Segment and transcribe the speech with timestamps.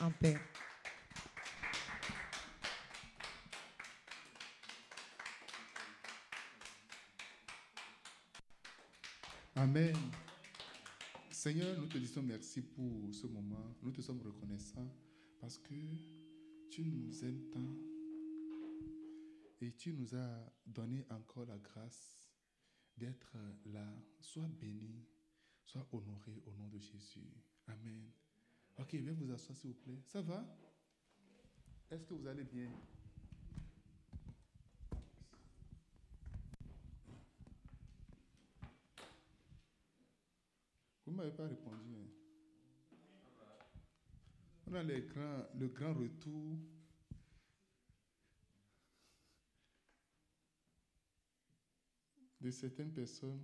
[0.00, 0.36] en paix.
[9.54, 9.96] Amen.
[11.30, 13.74] Seigneur, nous te disons merci pour ce moment.
[13.82, 14.92] Nous te sommes reconnaissants
[15.40, 15.74] parce que
[16.70, 17.74] tu nous aimes tant
[19.60, 22.30] et tu nous as donné encore la grâce
[22.96, 23.36] d'être
[23.66, 23.86] là.
[24.20, 25.06] Sois béni,
[25.64, 27.32] sois honoré au nom de Jésus.
[27.66, 28.10] Amen.
[28.78, 29.98] Ok, viens vous asseoir s'il vous plaît.
[30.06, 30.44] Ça va?
[31.90, 32.70] Est-ce que vous allez bien?
[41.04, 41.94] Vous ne m'avez pas répondu.
[41.94, 42.10] hein.
[44.68, 46.58] On a les grands- le grand retour.
[52.40, 53.42] de certaines personnes.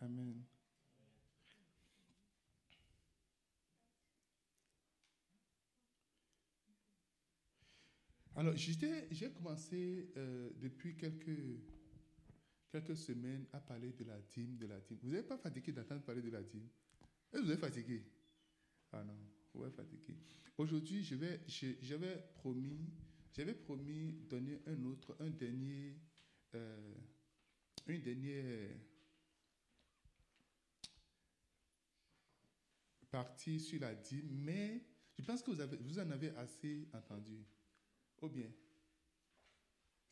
[0.00, 0.42] Amen.
[8.36, 11.38] Alors, j'ai commencé euh, depuis quelques,
[12.70, 14.98] quelques semaines à parler de la dîme, de la dîme.
[15.02, 16.68] Vous n'êtes pas fatigué d'entendre parler de la dîme?
[17.32, 18.04] Est-ce que vous êtes fatigué
[18.92, 19.16] Ah non,
[19.54, 20.18] vous êtes fatigué.
[20.58, 22.90] Aujourd'hui, je vais, je- j'avais promis,
[23.34, 25.96] j'avais promis donner un autre, un dernier,
[26.54, 26.94] euh,
[27.86, 28.68] une dernière
[33.10, 34.82] partie sur la dîme, mais
[35.18, 37.46] je pense que vous, avez, vous en avez assez entendu.
[38.22, 38.50] Ou bien,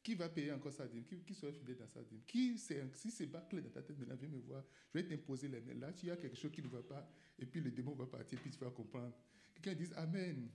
[0.02, 1.04] qui va payer encore sa dîme?
[1.04, 2.20] Qui, qui sera fidèle dans sa dîme?
[2.26, 4.62] Qui, Si c'est clair dans ta tête, maintenant viens me voir.
[4.92, 5.74] Je vais t'imposer les mains.
[5.74, 8.38] Là, tu as quelque chose qui ne va pas, et puis le démon va partir,
[8.38, 9.14] puis tu vas comprendre.
[9.54, 10.50] Quelqu'un dise Amen.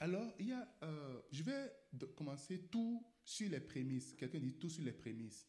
[0.00, 1.72] Alors, il y a, euh, je vais
[2.16, 4.14] commencer tout sur les prémices.
[4.14, 5.46] Quelqu'un dit tout sur les prémices.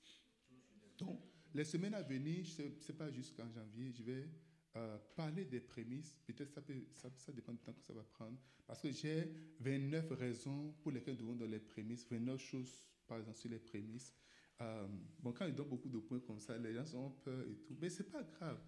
[0.99, 1.19] Donc,
[1.55, 4.29] les semaines à venir, je ne sais pas jusqu'en janvier, je vais
[4.75, 6.17] euh, parler des prémices.
[6.25, 8.37] Peut-être ça, peut, ça, ça dépend du temps que ça va prendre.
[8.65, 13.19] Parce que j'ai 29 raisons pour lesquelles nous devons dans les prémices, 29 choses, par
[13.19, 14.13] exemple, sur les prémices.
[14.61, 14.87] Euh,
[15.19, 17.75] bon, quand ils donnent beaucoup de points comme ça, les gens ont peur et tout.
[17.79, 18.59] Mais ce n'est pas grave.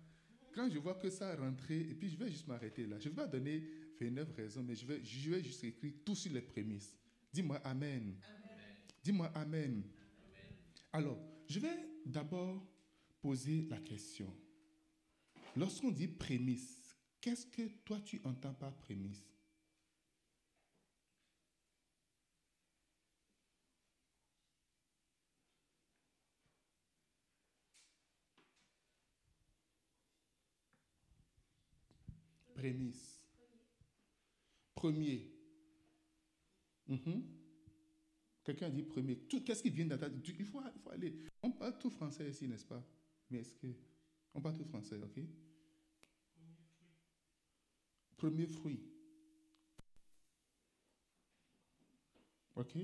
[0.53, 2.97] Quand je vois que ça a rentré, et puis je vais juste m'arrêter là.
[2.99, 3.63] Je ne vais pas donner
[3.99, 6.95] 29 raisons, mais je vais, je vais juste écrire tout sur les prémices.
[7.33, 8.15] Dis-moi Amen.
[9.03, 9.83] Dis-moi Amen.
[10.93, 12.65] Alors, je vais d'abord
[13.21, 14.33] poser la question.
[15.55, 19.23] Lorsqu'on dit prémisse, qu'est-ce que toi tu entends par prémisse?
[32.55, 33.21] Prémisse.
[34.75, 35.31] Premier.
[36.87, 37.23] Mhm.
[38.43, 39.17] Quelqu'un dit premier.
[39.27, 39.87] Qu'est-ce qui vient
[40.23, 41.13] tu- il faut, il faut aller.
[41.41, 42.83] On parle tout français ici, n'est-ce pas?
[43.29, 43.67] Mais est-ce que.
[44.33, 45.19] On parle tout français, ok?
[48.17, 48.79] Premier fruit.
[52.55, 52.75] Ok?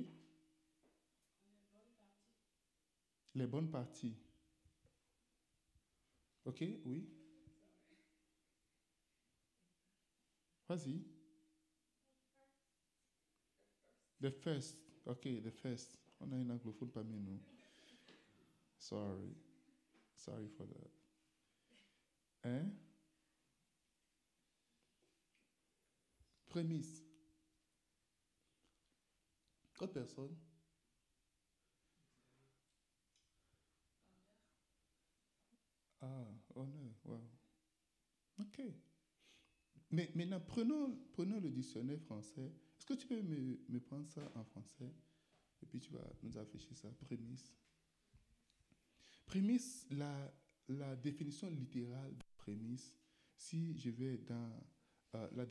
[3.34, 4.18] Les bonnes parties.
[6.46, 7.08] Ok, oui?
[10.68, 11.02] Vas-y.
[14.22, 14.78] The first.
[15.06, 15.98] Ok, the first.
[16.20, 17.40] On a un anglophone parmi nous.
[18.78, 19.36] Sorry.
[20.16, 20.92] Sorry for that.
[22.44, 22.72] Hein?
[26.52, 27.02] Prémisse.
[29.80, 30.36] Autre personne?
[36.02, 37.22] Ah, honneur, wow.
[38.42, 38.62] Ok.
[39.92, 42.54] Mais maintenant, prenons, le dictionnaire français.
[42.78, 44.94] Est-ce que tu peux me, me prendre ça en français?
[45.62, 46.90] Et puis tu vas nous afficher ça.
[47.00, 47.56] Prémisse.
[49.26, 50.34] Prémisse, la,
[50.68, 52.94] la définition littérale de prémisse,
[53.38, 54.52] si je vais dans
[55.16, 55.46] euh,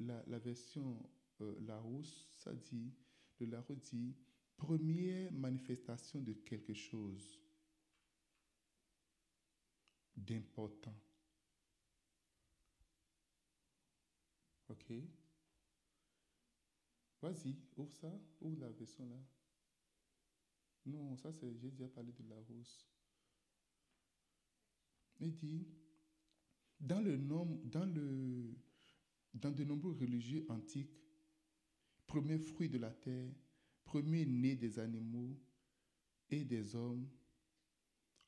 [0.00, 1.02] la, la, version
[1.40, 2.92] euh, Larousse, ça dit,
[3.40, 4.16] le Larousse dit
[4.56, 7.40] première manifestation de quelque chose
[10.16, 10.94] d'important.
[14.68, 14.92] Ok?
[17.20, 19.16] Vas-y, ouvre ça, ouvre la version là.
[20.86, 22.86] Non, ça c'est, j'ai déjà parlé de la rousse.
[25.20, 25.66] Il dit,
[26.80, 28.54] dans, le nom, dans, le,
[29.34, 31.02] dans de nombreux religieux antiques,
[32.06, 33.32] premier fruit de la terre,
[33.84, 35.36] premier né des animaux
[36.30, 37.08] et des hommes,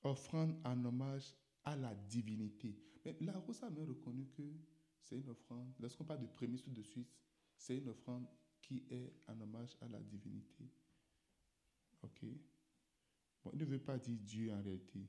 [0.02, 2.76] offrande en hommage à la divinité.
[3.04, 4.42] Mais la rousse a même reconnu que
[5.00, 5.72] c'est une offrande.
[5.78, 7.08] Lorsqu'on parle de prémisse tout de suite,
[7.56, 8.26] c'est une offrande
[8.60, 10.68] qui est en hommage à la divinité.
[12.02, 12.24] Ok
[13.44, 15.06] Bon, il ne veut pas dire Dieu en réalité.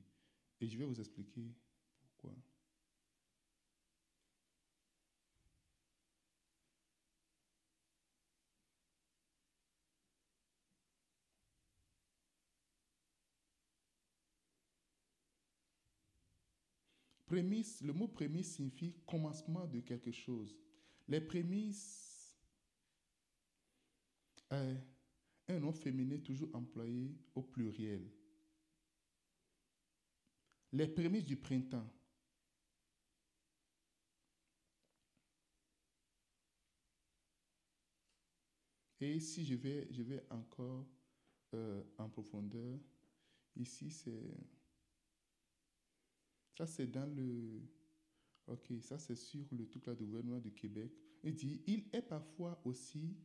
[0.60, 1.52] Et je vais vous expliquer
[2.00, 2.36] pourquoi.
[17.28, 20.56] Prémisse, le mot prémisse signifie commencement de quelque chose.
[21.06, 22.34] Les prémices,
[24.50, 28.10] est un nom féminin toujours employé au pluriel.
[30.72, 31.92] Les prémices du printemps.
[39.00, 40.86] Et si je vais, je vais encore
[41.52, 42.80] euh, en profondeur,
[43.54, 44.34] ici c'est...
[46.58, 47.62] Ça c'est dans le...
[48.48, 50.90] Ok, ça c'est sur le truc là du gouvernement du Québec.
[51.22, 53.16] Il dit, il est parfois aussi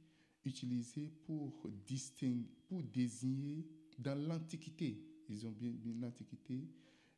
[0.45, 6.69] utilisé pour, distinguer, pour désigner dans l'Antiquité, ils ont bien l'Antiquité,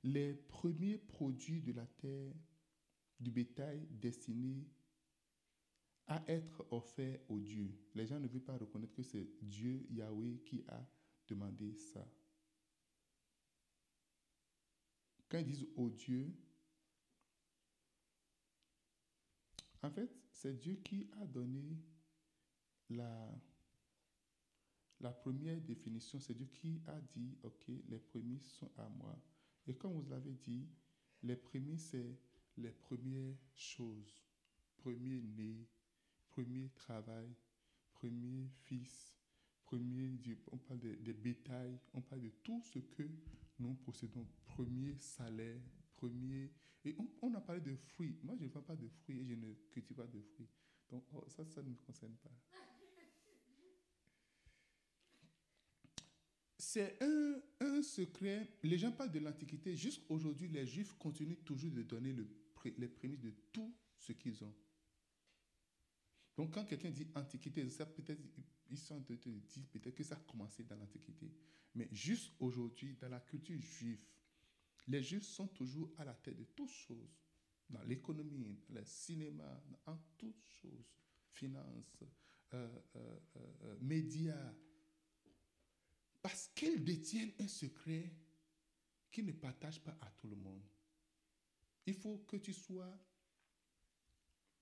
[0.04, 2.34] les premiers produits de la terre,
[3.20, 4.66] du bétail destiné
[6.08, 7.78] à être offert au Dieu.
[7.94, 10.88] Les gens ne veulent pas reconnaître que c'est Dieu, Yahweh, qui a
[11.28, 12.08] demandé ça.
[15.36, 16.32] Quand ils disent
[19.84, 21.78] en fait, c'est Dieu qui a donné
[22.90, 23.30] la,
[25.20, 26.22] première définition.
[26.22, 29.22] C'est Dieu qui a dit, OK, les prémices sont à moi.
[29.68, 30.70] Et comme vous l'avez dit,
[31.22, 32.18] les prémices, c'est
[32.56, 34.24] les premières choses,
[34.78, 35.68] premier né,
[36.30, 37.36] premier travail,
[37.92, 39.14] premier fils,
[39.66, 40.18] premier,
[40.54, 43.04] on parle de bétail, on parle de tout ce que
[43.60, 45.62] nous possédons, premier salaire,
[45.96, 46.52] premier.
[46.84, 48.18] Et on, a parlé de fruits.
[48.24, 50.48] Moi, je ne vends pas de fruits et je ne cultive pas de fruits.
[50.90, 52.32] Donc, oh, ça, ça ne me concerne pas.
[56.58, 58.50] C'est un, un, secret.
[58.64, 59.76] Les gens parlent de l'Antiquité.
[59.76, 62.28] Jusqu'aujourd'hui, les Juifs continuent toujours de donner le,
[62.78, 64.54] les prémices de tout ce qu'ils ont.
[66.36, 68.22] Donc, quand quelqu'un dit Antiquité, ça peut-être,
[68.70, 71.32] ils sont de dire peut-être que ça a commencé dans l'Antiquité.
[71.76, 74.00] Mais juste aujourd'hui, dans la culture juive,
[74.88, 77.18] les Juifs sont toujours à la tête de toutes choses.
[77.70, 80.94] Dans l'économie, dans le cinéma, en toutes choses.
[81.32, 81.92] Finances,
[82.54, 84.54] euh, euh, euh, médias.
[86.22, 88.14] Parce qu'ils détiennent un secret
[89.12, 90.64] qu'ils ne partagent pas à tout le monde.
[91.86, 92.98] Il faut que tu sois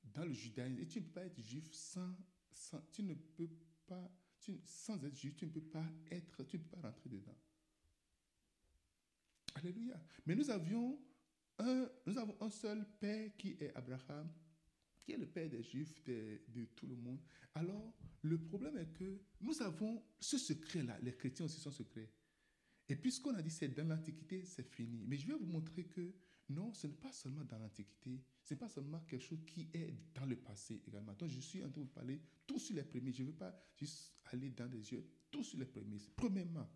[0.04, 0.80] dans le judaïsme.
[0.80, 2.16] Et tu ne peux pas être juif sans,
[2.52, 3.50] sans tu ne peux
[3.86, 7.10] pas, tu, sans être juif, tu ne peux pas être, tu ne peux pas rentrer
[7.10, 7.38] dedans.
[9.56, 10.02] Alléluia.
[10.26, 11.00] Mais nous avions
[11.60, 14.32] un, nous avons un seul père qui est Abraham,
[15.00, 17.20] qui est le père des juifs, de, de tout le monde.
[17.54, 20.98] Alors, le problème est que nous avons ce secret-là.
[21.02, 22.10] Les chrétiens aussi sont secrets.
[22.90, 25.06] Et puisqu'on a dit c'est dans l'Antiquité, c'est fini.
[25.08, 26.14] Mais je vais vous montrer que
[26.50, 29.94] non, ce n'est pas seulement dans l'Antiquité, ce n'est pas seulement quelque chose qui est
[30.14, 31.14] dans le passé également.
[31.14, 33.16] Donc je suis en train de vous parler tout sur les prémices.
[33.16, 36.10] Je ne veux pas juste aller dans les yeux, tout sur les prémices.
[36.16, 36.70] Premièrement,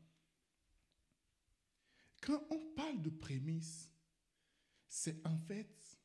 [2.22, 3.90] quand on parle de prémices,
[4.88, 5.98] c'est en fait,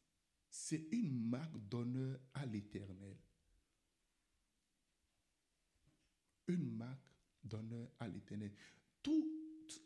[0.50, 3.16] c'est une marque d'honneur à l'éternel.
[6.48, 7.08] Une marque
[7.44, 8.52] d'honneur à l'éternel.
[9.00, 9.41] Tout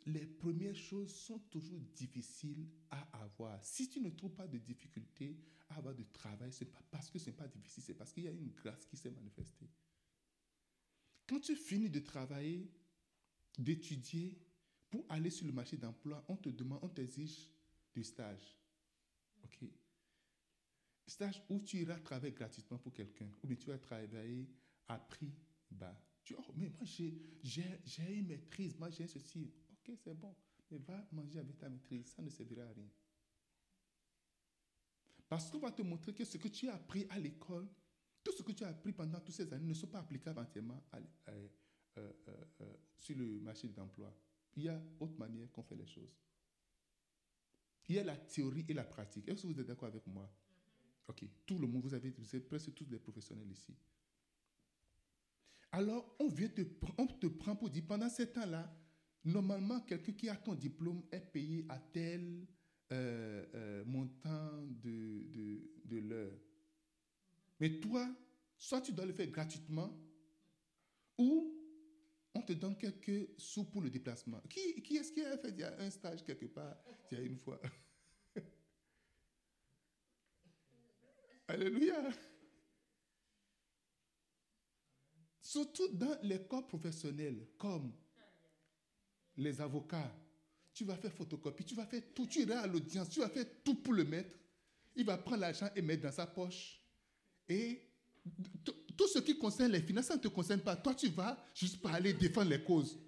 [0.07, 3.63] les premières choses sont toujours difficiles à avoir.
[3.65, 5.37] Si tu ne trouves pas de difficulté
[5.69, 8.13] à avoir du travail, ce n'est pas parce que ce n'est pas difficile, c'est parce
[8.13, 9.69] qu'il y a une grâce qui s'est manifestée.
[11.27, 12.71] Quand tu finis de travailler,
[13.59, 14.39] d'étudier,
[14.91, 17.51] pour aller sur le marché d'emploi, on te demande, on t'exige
[17.93, 18.57] du stage.
[19.45, 19.69] OK?
[21.07, 24.49] Stage où tu iras travailler gratuitement pour quelqu'un, ou bien tu vas travailler
[24.89, 25.33] à prix
[25.71, 26.01] bas.
[26.25, 29.53] Tu oh, mais moi j'ai une maîtrise, moi j'ai ceci
[29.95, 30.35] c'est bon,
[30.71, 32.89] mais va manger avec ta maîtrise, ça ne servira à rien.
[35.29, 37.69] Parce qu'on va te montrer que ce que tu as appris à l'école,
[38.23, 40.83] tout ce que tu as appris pendant toutes ces années ne sont pas applicables entièrement
[40.95, 41.49] euh,
[41.99, 44.13] euh, euh, sur le marché de l'emploi.
[44.57, 46.17] Il y a autre manière qu'on fait les choses.
[47.89, 49.29] Il y a la théorie et la pratique.
[49.29, 50.29] Est-ce que vous êtes d'accord avec moi?
[51.09, 53.77] Ok, tout le monde, vous avez, êtes presque tous des professionnels ici.
[55.71, 56.63] Alors, on vient te,
[56.99, 58.75] on te prend pour dire, pendant ce temps-là,
[59.27, 62.47] Normalement, quelqu'un qui a ton diplôme est payé à tel
[62.93, 66.39] euh, euh, montant de, de, l'heure.
[67.59, 68.09] Mais toi,
[68.57, 69.93] soit tu dois le faire gratuitement,
[71.19, 71.53] ou
[72.35, 74.41] on te donne quelques sous pour le déplacement.
[74.49, 76.77] Qui, qui est-ce qui a fait un stage quelque part
[77.11, 77.61] il y a une fois?
[81.49, 82.11] Alléluia.
[85.41, 87.93] Surtout dans les corps professionnels, comme
[89.37, 90.15] les avocats,
[90.73, 93.47] tu vas faire photocopie, tu vas faire tout, tu iras à l'audience, tu vas faire
[93.65, 94.31] tout pour le mettre.
[94.95, 96.81] Il va prendre l'argent et mettre dans sa poche.
[97.49, 97.83] Et
[98.97, 100.77] tout ce qui concerne les finances, ça ne te concerne pas.
[100.77, 102.99] Toi, tu vas juste pour aller défendre les causes.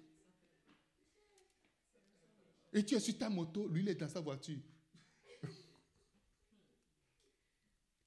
[2.71, 4.59] Et tu es sur ta moto, lui, il est dans sa voiture.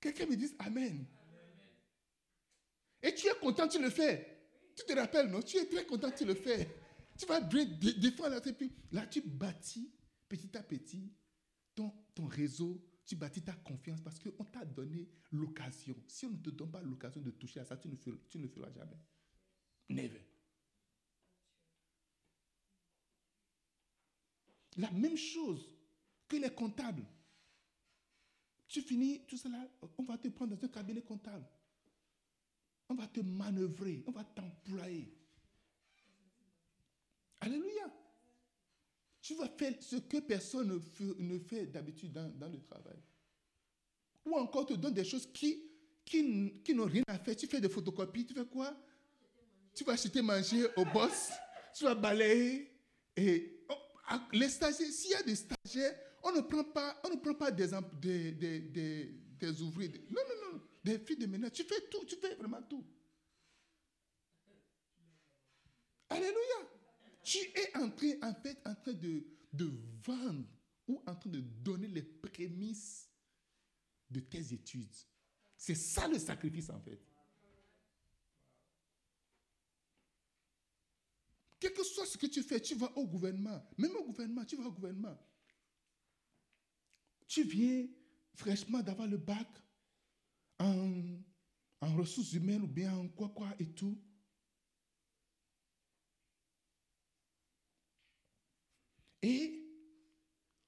[0.01, 1.05] Quelqu'un me dise Amen.
[3.03, 4.29] Et tu es content, tu le fais.
[4.77, 5.43] Tu te rappelles, non?
[5.43, 6.69] Tu es très content, tu le fais.
[7.23, 9.93] Tu vas défendre la puis là, tu bâtis
[10.29, 11.13] petit à petit
[11.73, 15.95] ton, ton réseau, tu bâtis ta confiance parce qu'on t'a donné l'occasion.
[16.09, 18.41] Si on ne te donne pas l'occasion de toucher à ça, tu ne, feras, tu
[18.41, 18.99] ne feras jamais.
[19.89, 20.21] Never.
[24.79, 25.65] La même chose
[26.27, 27.07] que les comptables.
[28.67, 31.47] Tu finis tout cela, on va te prendre dans un cabinet comptable.
[32.89, 35.22] On va te manœuvrer, on va t'employer.
[37.43, 37.91] Alléluia.
[39.21, 40.81] Tu vas faire ce que personne
[41.19, 42.99] ne fait, d'habitude dans, le travail.
[44.25, 45.65] Ou encore te donne des choses qui,
[46.05, 47.37] qui, qui n'ont rien à faire.
[47.37, 48.77] Tu fais des photocopies, tu fais quoi?
[49.75, 51.31] Tu vas acheter manger au boss,
[51.75, 52.71] tu vas balayer.
[53.17, 57.17] Et oh, les stagiaires, s'il y a des stagiaires, on ne prend pas, on ne
[57.17, 57.69] prend pas des,
[58.01, 60.07] des, des, des, ouvriers.
[60.11, 60.61] Non, non, non.
[60.85, 61.53] Des filles de ménage.
[61.53, 62.85] Tu fais tout, tu fais vraiment tout.
[66.09, 66.82] Alléluia.
[67.23, 69.71] Tu es en train, en fait, en train de, de
[70.05, 70.47] vendre
[70.89, 73.09] ou en train de donner les prémices
[74.11, 74.95] de tes études.
[75.57, 77.01] C'est ça le sacrifice, en fait.
[81.61, 83.65] Quel que soit ce que tu fais, tu vas au gouvernement.
[83.79, 85.17] Même au gouvernement, tu vas au gouvernement.
[87.29, 87.87] Tu viens
[88.35, 89.47] fraîchement d'avoir le bac
[90.59, 91.21] en,
[91.81, 93.97] en ressources humaines ou bien en quoi quoi et tout.
[99.23, 99.63] Et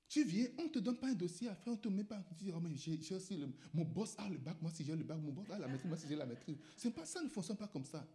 [0.09, 2.05] tu viens, on ne te donne pas un dossier à faire, on ne te met
[2.05, 5.03] pas, tu dis, oh, mais aussi mon boss a le bac, moi si j'ai le
[5.03, 6.57] bac, mon boss a la maîtrise, moi si j'ai la maîtrise.
[6.95, 8.07] Pas ça, ne fonctionne pas comme ça.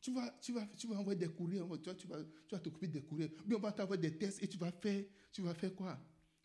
[0.00, 2.60] Tu vas, tu vas, tu vas envoyer des courriers, tu vas, tu vas, tu vas
[2.60, 3.32] t'occuper des courriers.
[3.44, 5.98] Bien, on va t'envoyer des tests et tu vas faire, tu vas faire quoi?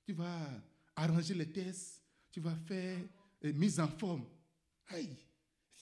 [0.04, 0.50] Tu vas
[0.96, 2.98] arranger les tests, tu vas faire
[3.46, 4.26] euh, mise en forme.
[4.88, 5.16] Aïe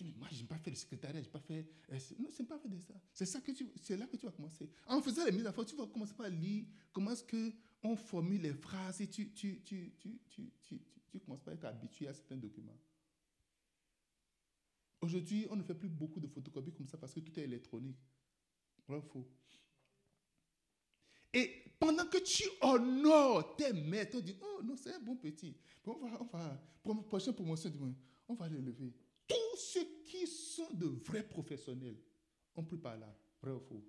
[0.03, 1.67] mais moi, je n'ai pas fait le secrétariat, je n'ai pas fait.
[1.91, 2.93] Euh, non, n'est pas fait de ça.
[3.13, 4.69] C'est ça que tu, c'est là que tu vas commencer.
[4.87, 8.41] En faisant les mises en forme, tu vas commencer par lire comment est-ce qu'on formule
[8.41, 10.51] les phrases et tu, tu, tu, tu, tu,
[11.11, 12.77] tu, commences être habitué à certains documents.
[15.01, 17.97] Aujourd'hui, on ne fait plus beaucoup de photocopies comme ça parce que tout est électronique.
[18.87, 19.01] Vrai.
[21.33, 25.55] Et pendant que tu honores tes maîtres, on dit, oh non, c'est un bon petit.
[25.85, 27.71] on va, on va, pour la prochaine promotion,
[28.27, 28.93] on va le lever.
[28.93, 29.08] Tous
[29.59, 31.97] ceux qui sont de vrais professionnels
[32.55, 33.15] ont pris par là.
[33.41, 33.85] Vrai ou faux?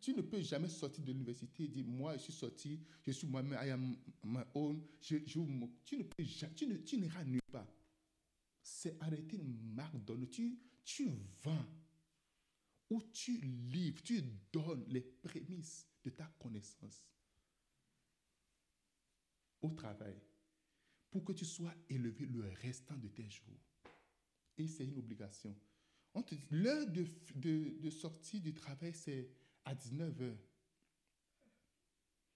[0.00, 3.26] Tu ne peux jamais sortir de l'université et dire, moi, je suis sorti, je suis
[3.26, 4.82] moi-même, I am my own.
[5.00, 7.66] Je, tu ne peux jamais, tu, ne, tu n'iras nulle part.
[8.62, 10.26] C'est arrêter une marque donne.
[10.28, 11.10] Tu, tu
[11.42, 11.66] vends
[12.88, 17.04] ou tu livres, tu donnes les prémices de ta connaissance
[19.60, 20.16] au travail
[21.10, 23.60] pour que tu sois élevé le restant de tes jours
[24.68, 25.54] c'est une obligation.
[26.50, 29.30] L'heure de, sortie du travail, c'est
[29.64, 30.34] à 19h.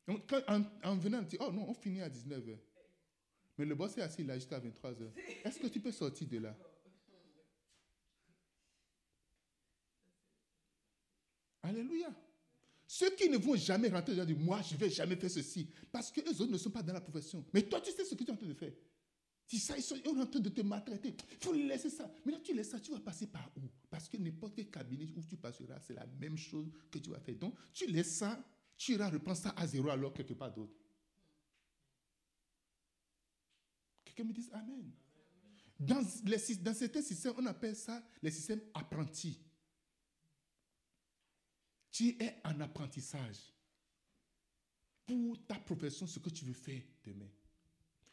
[0.07, 2.59] Donc, en, en, venant, on dit, oh non, on finit à 19h.
[3.57, 5.12] Mais le boss est assis là jusqu'à 23h.
[5.45, 6.57] Est-ce que tu peux sortir de là?
[11.62, 12.14] Alléluia.
[12.87, 15.69] Ceux qui ne vont jamais rentrer, ils disent, moi, je ne vais jamais faire ceci.
[15.90, 17.45] Parce que eux autres ne sont pas dans la profession.
[17.52, 18.73] Mais toi, tu sais ce que tu es en train de faire.
[19.47, 21.15] Si ça, ils sont en train de te maltraiter.
[21.33, 22.11] Il faut laisser ça.
[22.25, 23.61] Mais là, tu laisses ça, tu vas passer par où?
[23.91, 27.21] Parce que n'importe quel cabinet où tu passeras, c'est la même chose que tu vas
[27.21, 27.37] faire.
[27.37, 28.43] Donc, tu laisses ça,
[28.77, 30.75] tu iras reprendre ça à zéro alors quelque part d'autre.
[34.05, 34.91] Quelqu'un me dit Amen.
[35.79, 39.39] Dans, les, dans certains systèmes, on appelle ça les systèmes apprentis.
[41.91, 43.53] Tu es en apprentissage
[45.07, 47.29] pour ta profession, ce que tu veux faire demain.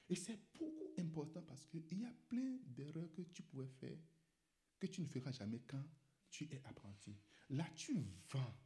[0.09, 3.97] Et c'est beaucoup important parce qu'il y a plein d'erreurs que tu pouvais faire
[4.81, 5.83] que tu ne feras jamais quand
[6.29, 7.15] tu es apprenti.
[7.51, 7.93] Là, tu
[8.31, 8.57] vends,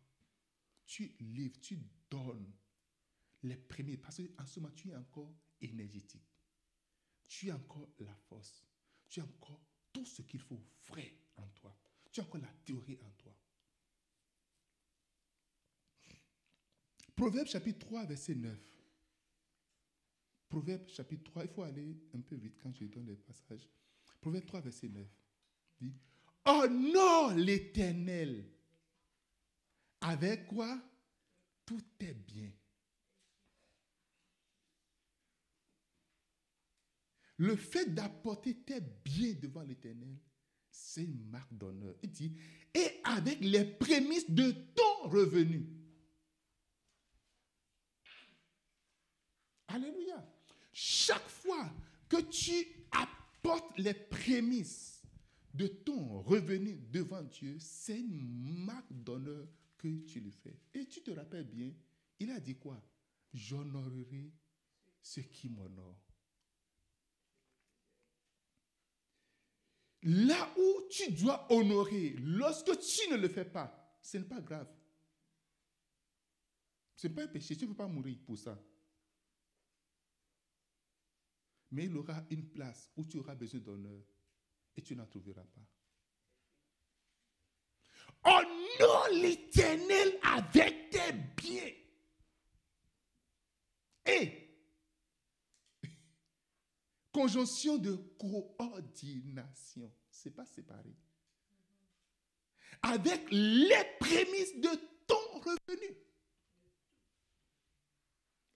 [0.86, 1.78] tu livres, tu
[2.10, 2.54] donnes
[3.44, 6.24] les premiers parce qu'en ce moment, tu es encore énergétique.
[7.28, 8.66] Tu as encore la force.
[9.10, 11.78] Tu as encore tout ce qu'il faut vrai en toi.
[12.12, 13.36] Tu as encore la théorie en toi.
[17.14, 18.75] Proverbe chapitre 3, verset 9.
[20.50, 23.68] Proverbe chapitre 3, il faut aller un peu vite quand je donne les passages.
[24.22, 25.08] Proverbe 3, verset 9
[25.80, 25.94] dit
[26.46, 28.46] Honore l'éternel.
[30.02, 30.80] Avec quoi?
[31.66, 32.52] Tout est bien.
[37.38, 40.16] Le fait d'apporter tes biens devant l'éternel,
[40.70, 41.96] c'est une marque d'honneur.
[42.04, 42.34] Il dit
[42.74, 45.68] Et avec les prémices de ton revenu.
[49.68, 50.35] Alléluia.
[50.78, 51.72] Chaque fois
[52.10, 55.02] que tu apportes les prémices
[55.54, 60.60] de ton revenu devant Dieu, c'est une marque d'honneur que tu le fais.
[60.74, 61.72] Et tu te rappelles bien,
[62.20, 62.84] il a dit quoi?
[63.34, 64.34] J'honorerai
[65.02, 66.04] ceux qui m'honorent.
[70.04, 74.68] Là où tu dois honorer, lorsque tu ne le fais pas, ce n'est pas grave.
[76.98, 78.62] Ce n'est pas un péché, tu ne peux pas mourir pour ça.
[81.76, 84.02] Mais il aura une place où tu auras besoin d'honneur
[84.78, 85.62] et tu n'en trouveras pas.
[88.24, 91.74] Honore l'éternel avec tes biens.
[94.06, 94.58] Et
[97.12, 100.96] conjonction de coordination, c'est pas séparé.
[102.84, 104.70] Avec les prémices de
[105.06, 105.98] ton revenu.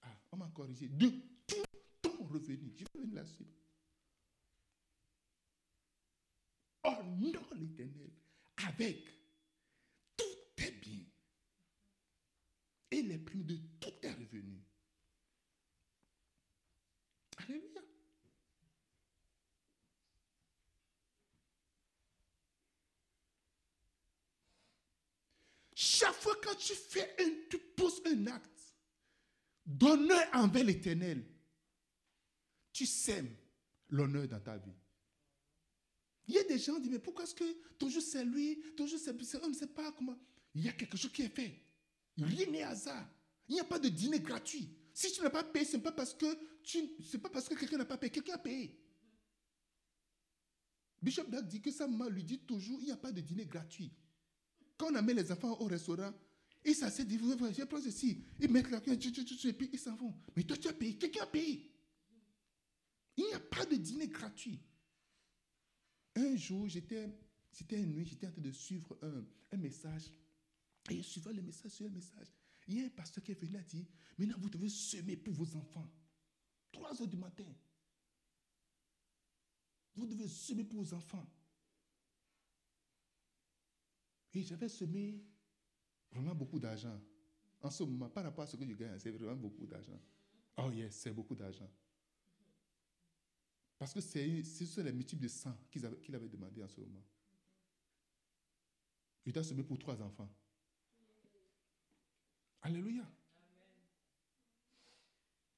[0.03, 0.87] Ah, on m'a corrigé.
[0.87, 1.28] De.
[3.29, 3.45] Là-dessus.
[6.83, 8.11] Honore l'éternel
[8.67, 9.09] avec
[10.17, 11.05] tous tes biens
[12.91, 14.61] et les prix de tous tes revenus.
[17.37, 17.81] Alléluia.
[25.75, 28.75] Chaque fois quand tu fais un, tu poses un acte
[29.65, 31.25] d'honneur envers l'éternel,
[32.71, 33.35] tu sèmes
[33.89, 34.73] l'honneur dans ta vie.
[36.27, 38.99] Il y a des gens qui disent, mais pourquoi est-ce que toujours c'est lui, toujours
[38.99, 40.17] c'est on ne sait pas comment.
[40.53, 41.55] Il y a quelque chose qui est fait.
[42.17, 43.07] Rien n'est hasard.
[43.47, 44.69] Il n'y a pas de dîner gratuit.
[44.93, 46.25] Si tu n'as pas payé, ce n'est pas parce que
[46.63, 48.77] que quelqu'un n'a pas payé, quelqu'un a payé.
[51.01, 53.45] Bishop Dag dit que sa maman lui dit toujours, il n'y a pas de dîner
[53.45, 53.91] gratuit.
[54.77, 56.13] Quand on amène les enfants au restaurant,
[56.63, 60.13] ils s'assiedent, ils disent, je prends ceci, ils mettent la et puis ils s'en vont.
[60.35, 61.71] Mais toi, tu as payé, quelqu'un a payé.
[63.19, 64.61] Il n'y a pas de dîner gratuit.
[66.15, 67.05] Un jour, j'étais,
[67.51, 70.09] c'était une nuit, j'étais en train de suivre un, message.
[70.89, 72.27] Et je suivais le message sur un message.
[72.65, 73.85] Il y a un pasteur qui est venu a dit,
[74.17, 75.91] maintenant vous devez semer pour vos enfants.
[76.71, 77.43] 3 heures du matin.
[79.95, 81.29] Vous devez semer pour vos enfants.
[84.33, 85.21] Et j'avais semé
[86.09, 86.97] vraiment beaucoup d'argent.
[87.59, 89.99] En ce moment, par rapport à ce que je gagne, c'est vraiment beaucoup d'argent.
[90.55, 91.69] Oh yes, c'est beaucoup d'argent.
[93.79, 97.01] Parce que c'est, ce les multiples de 100 qu'il avait, demandé en ce moment.
[99.25, 100.29] Il t'a semé pour trois enfants.
[102.61, 103.09] Alléluia.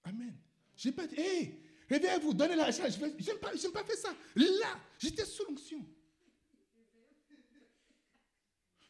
[0.03, 0.38] Amen.
[0.75, 2.84] Je n'ai pas dit, hé, réveillez-vous, donnez l'argent.
[2.88, 4.15] Je n'ai pas, pas fait ça.
[4.36, 5.84] Là, j'étais sous l'onction.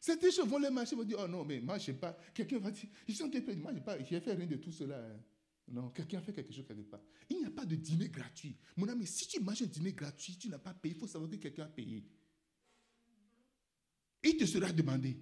[0.01, 2.17] C'était je vont les marcher, vont dire, oh non, mais moi, je sais pas.
[2.33, 4.97] Quelqu'un va dire, ils sont moi, je n'ai fait rien de tout cela.
[4.97, 5.19] Hein.
[5.71, 7.01] Non, quelqu'un a fait quelque chose quelque part.
[7.29, 8.57] Il n'y a pas de dîner gratuit.
[8.75, 11.29] Mon ami, si tu manges un dîner gratuit, tu n'as pas payé, il faut savoir
[11.29, 12.03] que quelqu'un a payé.
[14.23, 15.17] Il te sera demandé.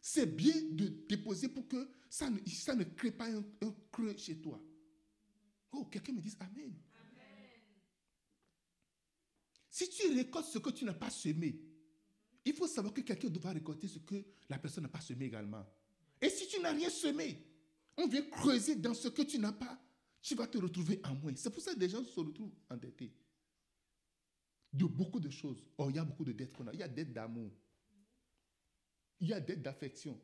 [0.00, 3.44] C'est bien de déposer pour que ça ne, ça ne crée pas un,
[3.92, 4.62] creux chez toi.
[5.72, 6.72] Oh, quelqu'un me dit Amen.
[9.68, 11.60] Si tu récoltes ce que tu n'as pas semé,
[12.46, 15.66] il faut savoir que quelqu'un doit récolter ce que la personne n'a pas semé également.
[16.20, 17.44] Et si tu n'as rien semé,
[17.96, 19.80] on vient creuser dans ce que tu n'as pas,
[20.20, 21.32] tu vas te retrouver en moins.
[21.36, 23.12] C'est pour ça que des gens se retrouvent endettés.
[24.72, 25.64] De beaucoup de choses.
[25.78, 26.72] Oh, il y a beaucoup de dettes qu'on a.
[26.72, 27.50] Il y a dettes d'amour.
[29.20, 30.20] Il y a dettes d'affection.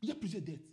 [0.00, 0.64] Il y a plusieurs dettes.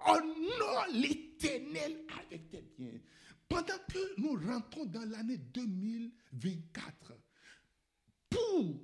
[0.00, 3.00] Honore l'éternel avec tes biens.
[3.48, 7.12] Pendant que nous rentrons dans l'année 2024,
[8.28, 8.80] pour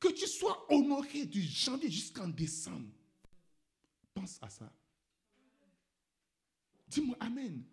[0.00, 2.90] que tu sois honoré du janvier jusqu'en décembre,
[4.40, 4.72] À ça.
[6.88, 7.64] Dis-moi Amen.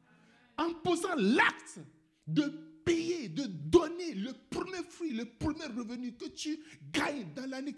[0.58, 1.80] En posant l'acte
[2.28, 2.44] de
[2.86, 6.60] payer, de donner le premier fruit, le premier revenu que tu
[6.92, 7.76] gagnes dans l'année,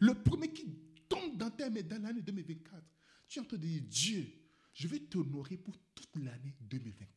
[0.00, 0.66] le premier qui
[1.08, 2.82] tombe dans ta main dans l'année 2024,
[3.28, 4.26] tu es en train de dire, Dieu,
[4.72, 7.08] je vais t'honorer pour toute l'année 2024.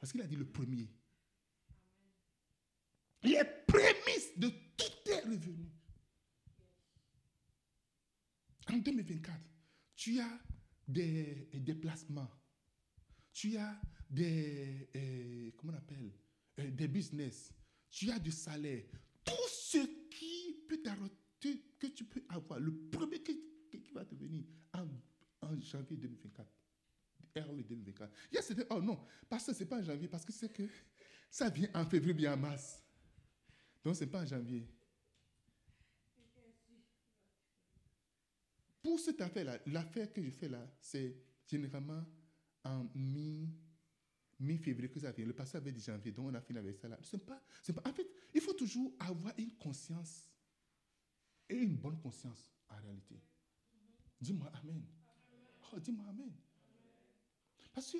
[0.00, 0.88] Parce qu'il a dit le premier.
[3.22, 5.68] Les prémices de tous tes revenus.
[8.68, 9.49] En 2024,
[10.00, 10.40] tu as
[10.88, 12.30] des déplacements,
[13.34, 16.10] tu as des, euh, comment on appelle,
[16.58, 17.52] euh, des business,
[17.90, 18.84] tu as du salaire.
[19.22, 19.76] Tout ce
[20.08, 23.42] qui peut t'arrêter, que tu peux avoir, le premier qui,
[23.92, 24.88] va te venir en,
[25.60, 26.50] janvier 2024.
[27.36, 28.12] Early 2024.
[28.32, 30.50] Il y a oh non, parce que ce n'est pas en janvier, parce que c'est
[30.50, 30.66] que
[31.30, 32.82] ça vient en février, bien en mars.
[33.84, 34.66] Donc ce n'est pas en janvier.
[38.82, 41.16] Pour cette affaire-là, l'affaire que je fais là, c'est
[41.46, 42.04] généralement
[42.64, 43.48] en mi,
[44.38, 45.26] mi-février que ça vient.
[45.26, 46.98] Le pasteur avait dit janvier, donc on a fini avec ça là.
[47.26, 47.42] Pas,
[47.84, 50.30] en fait, il faut toujours avoir une conscience
[51.48, 53.20] et une bonne conscience en réalité.
[54.20, 54.82] Dis-moi Amen.
[55.72, 56.32] Oh, dis-moi Amen.
[57.72, 57.98] Parce que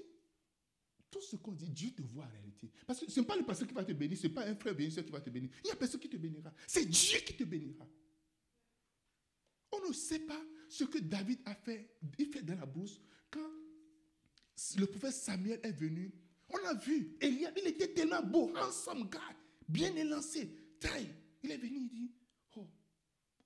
[1.10, 2.70] tout ce qu'on dit, Dieu te voit en réalité.
[2.86, 4.54] Parce que ce n'est pas le pasteur qui va te bénir, ce n'est pas un
[4.54, 5.50] frère bénisseur qui va te bénir.
[5.64, 6.52] Il n'y a personne qui te bénira.
[6.66, 7.86] C'est Dieu qui te bénira.
[9.72, 10.40] On ne sait pas
[10.70, 11.90] ce que David a fait.
[12.18, 13.50] Il fait dans la brousse quand
[14.78, 16.12] le prophète Samuel est venu.
[16.48, 19.20] On a vu, Eliab, il était tellement beau, ensemble, gars,
[19.68, 21.12] bien élancé, taille.
[21.42, 22.12] Il est venu, il dit,
[22.56, 22.68] oh,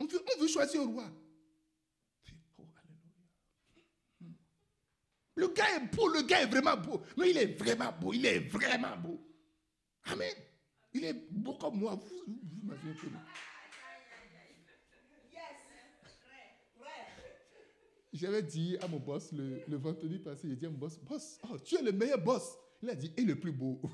[0.01, 1.13] on veut, on veut choisir un roi.
[2.59, 4.37] Oh, alléluia.
[5.37, 7.03] Le gars est beau, le gars est vraiment beau.
[7.17, 9.21] Mais il est vraiment beau, il est vraiment beau.
[10.05, 10.35] Amen.
[10.93, 11.95] Il est beau comme moi.
[11.95, 13.09] Vous, vous, vous m'avez un peu.
[18.15, 21.41] J'avais dit à mon boss le, le vendredi passé, j'ai dit à mon boss, boss,
[21.51, 22.57] oh, tu es le meilleur boss.
[22.81, 23.81] Il a dit, et le plus beau.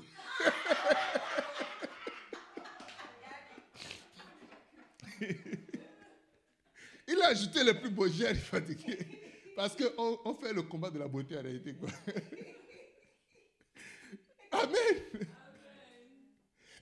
[7.07, 8.99] Il a ajouté le plus beau, j'ai fatigué.
[9.55, 11.73] Parce qu'on on fait le combat de la beauté en réalité.
[11.73, 11.89] Quoi.
[14.51, 15.25] Amen.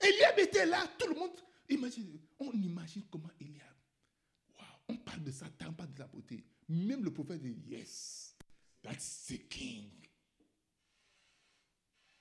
[0.02, 1.30] Eliab était là, tout le monde.
[1.70, 3.64] Imagine, on imagine comment Eliab.
[4.58, 6.44] Wow, on parle de Satan, on parle de la beauté.
[6.70, 8.36] Même le prophète dit Yes,
[8.80, 9.90] that's the king.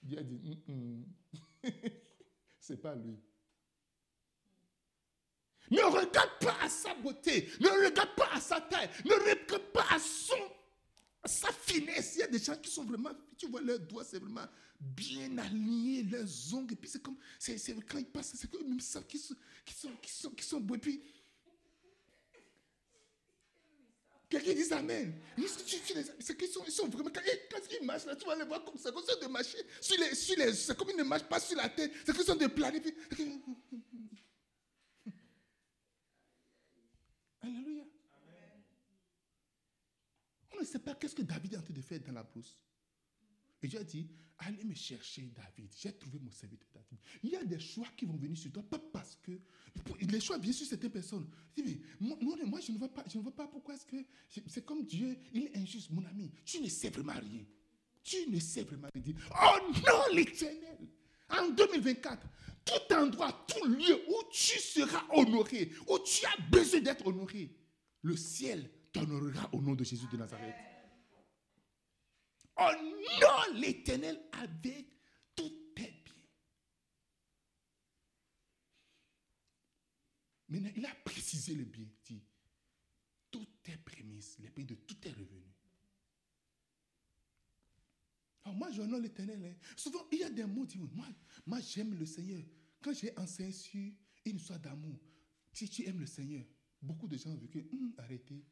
[0.02, 1.06] Dieu a dit mm
[1.64, 1.72] -mm.
[2.60, 3.20] C'est pas lui.
[5.70, 9.86] Ne regarde pas à sa beauté, ne regarde pas à sa taille, ne regarde pas
[9.92, 10.52] à son,
[11.22, 12.16] à sa finesse.
[12.16, 14.48] Il y a des gens qui sont vraiment, tu vois leurs doigts, c'est vraiment
[14.80, 18.80] bien alignés, leurs ongles, et puis c'est comme, c'est, quand ils passent, c'est comme même
[18.80, 20.76] ça qui sont, qui sont, qui sont, qui sont beaux.
[20.76, 21.04] Et puis,
[24.30, 25.13] Quelqu'un dit Amen.
[26.20, 27.10] C'est qu'ils sont, ils sont vraiment.
[27.10, 29.58] Quand, quand ils marchent là, tu vas les voir comme ça, ça de marcher.
[29.82, 31.92] Sur les, sur les, c'est comme ils ne marchent pas sur la tête.
[32.06, 32.46] C'est sont de.
[32.46, 32.63] Puis...
[37.42, 37.86] Alléluia.
[40.52, 42.56] On ne sait pas qu'est-ce que David est en train de faire dans la brousse.
[43.62, 44.08] Et Dieu a dit,
[44.39, 45.72] allez me chercher David.
[45.76, 47.00] J'ai trouvé mon serviteur David.
[47.24, 49.39] Il y a des choix qui vont venir sur toi, pas parce que...
[50.02, 51.28] Les choix viennent sur certaines personnes.
[51.58, 53.98] Je mais moi, moi, je ne vois pas, je ne vois pas pourquoi est-ce que...
[54.48, 56.32] C'est comme Dieu, il est injuste, mon ami.
[56.45, 57.45] Tu ne sais vraiment rien.
[58.04, 59.13] Tu ne sais vraiment rien.
[59.32, 60.78] Oh non, l'éternel.
[61.30, 62.26] En 2024,
[62.65, 67.56] tout endroit, tout lieu où tu seras honoré, où tu as besoin d'être honoré,
[68.02, 70.56] le ciel t'honorera au nom de Jésus de Nazareth.
[72.60, 74.88] Honore l'éternel avec
[75.36, 76.13] tous tes biens.
[80.50, 81.88] Maintenant, il a précisé le bien.
[82.04, 82.22] Dit,
[83.32, 85.54] toutes tes prémices, les pays de tous tes revenus.
[88.43, 89.45] Alors moi, j'honore l'éternel.
[89.45, 89.56] Hein.
[89.78, 91.08] Souvent, il y a des mots qui disent, moi,
[91.45, 92.41] moi j'aime le Seigneur.
[92.82, 93.91] Quand j'ai enseigné sur
[94.26, 95.00] une histoire d'amour,
[95.54, 96.43] si tu aimes le Seigneur,
[96.82, 98.43] beaucoup de gens ont vu que, hum, arrêtez,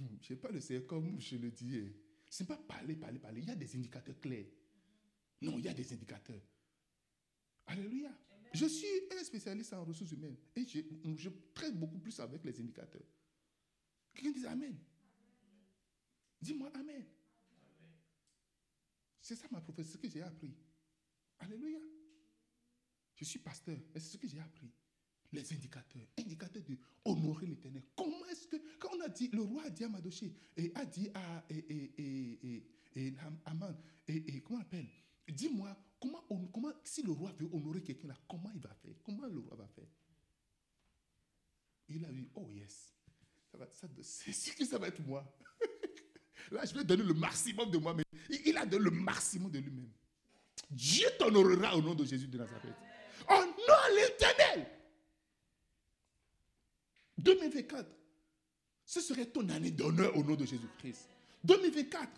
[0.00, 1.92] hum, je n'ai pas le Seigneur comme je le dis.
[2.28, 3.40] Ce n'est pas parler, parler, parler.
[3.40, 4.46] Il y a des indicateurs clairs.
[5.40, 6.42] Non, il y a des indicateurs.
[7.66, 8.10] Alléluia.
[8.52, 10.80] Je suis un spécialiste en ressources humaines et je,
[11.16, 13.04] je traite beaucoup plus avec les indicateurs.
[14.14, 14.76] Quelqu'un dit Amen.
[16.40, 17.04] Dis-moi Amen.
[19.20, 20.54] C'est ça ma prophétie, ce que j'ai appris.
[21.40, 21.80] Alléluia.
[23.14, 24.70] Je suis pasteur, et c'est ce que j'ai appris.
[25.30, 27.82] Les indicateurs, indicateurs de honorer l'éternel.
[27.94, 30.86] Comment est-ce que, quand on a dit, le roi a dit à Madoché, et a
[30.86, 32.64] dit à et, et,
[32.96, 33.14] et,
[33.44, 34.88] Aman, et, comment on appelle?
[35.28, 38.94] Dis-moi, comment, comment, si le roi veut honorer quelqu'un là, comment il va faire?
[39.04, 39.84] Comment le roi va faire?
[41.90, 42.94] Il a dit, oh yes,
[43.50, 45.24] ça va, ça, c'est sûr que ça va être moi.
[46.50, 48.04] Là, je vais donner le maximum de moi-même.
[48.44, 49.90] Il a donné le maximum de lui-même.
[50.70, 52.74] Dieu t'honorera au nom de Jésus de Nazareth.
[53.28, 54.66] Honore l'éternel.
[57.18, 57.86] 2024,
[58.84, 61.08] ce serait ton année d'honneur au nom de Jésus-Christ.
[61.44, 62.08] 2024,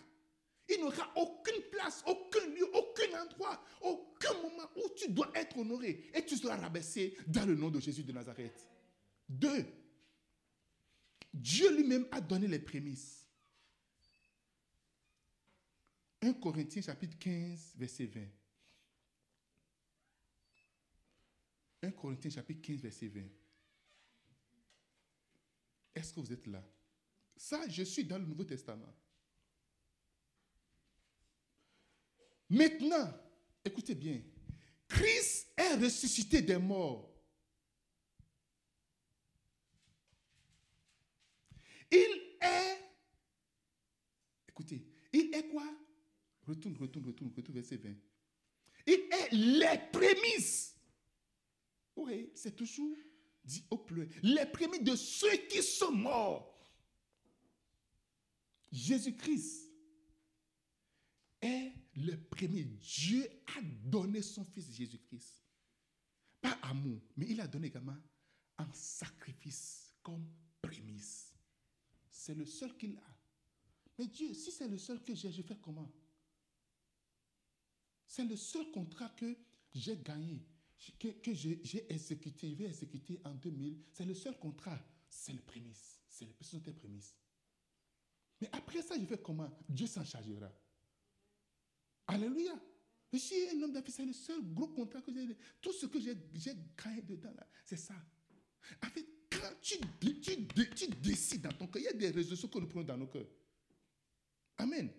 [0.69, 5.57] il n'y aura aucune place, aucun lieu, aucun endroit, aucun moment où tu dois être
[5.57, 8.67] honoré et tu seras rabaissé dans le nom de Jésus de Nazareth.
[9.27, 9.65] Deux,
[11.33, 13.27] Dieu lui-même a donné les prémices.
[16.21, 18.21] 1 Corinthiens chapitre 15, verset 20.
[21.83, 23.21] 1 Corinthiens chapitre 15, verset 20.
[25.93, 26.63] Est-ce que vous êtes là?
[27.35, 28.93] Ça, je suis dans le Nouveau Testament.
[32.49, 33.11] Maintenant,
[33.63, 34.21] écoutez bien,
[34.87, 37.09] Christ est ressuscité des morts.
[41.89, 42.77] Il est,
[44.49, 45.65] écoutez, il est quoi?
[46.47, 47.89] Retourne, retourne, retourne, retourne, verset 20.
[48.87, 50.75] Il est les prémices.
[51.95, 52.97] Oui, c'est toujours
[53.43, 54.19] dit au pluriel.
[54.23, 56.47] Les prémices de ceux qui sont morts.
[58.71, 59.69] Jésus-Christ
[61.41, 62.63] est le premier.
[62.63, 63.27] Dieu
[63.57, 65.43] a donné son fils Jésus-Christ.
[66.39, 67.97] Pas amour, mais il a donné également
[68.57, 70.25] un sacrifice comme
[70.61, 71.33] prémisse.
[72.09, 73.17] C'est le seul qu'il a.
[73.97, 75.91] Mais Dieu, si c'est le seul que j'ai, je fais comment?
[78.07, 79.37] C'est le seul contrat que
[79.73, 80.45] j'ai gagné,
[80.99, 83.77] que, j'ai exécuté, je vais exécuter en 2000.
[83.91, 84.79] C'est le seul contrat.
[85.09, 85.99] C'est le prémisse.
[86.07, 87.15] C'est le sont des prémices.
[88.39, 89.51] Mais après ça, je fais comment?
[89.69, 90.51] Dieu s'en chargera.
[92.07, 92.59] Alléluia.
[93.13, 95.37] Je suis un homme d'affaires, c'est le seul gros contrat que j'ai.
[95.61, 97.33] Tout ce que j'ai gagné dedans,
[97.65, 97.95] c'est ça.
[98.83, 99.77] En fait, quand tu,
[100.21, 103.07] tu, décides dans ton cœur, il y a des résolutions que nous prenons dans nos
[103.07, 103.27] cœurs.
[104.57, 104.89] Amen.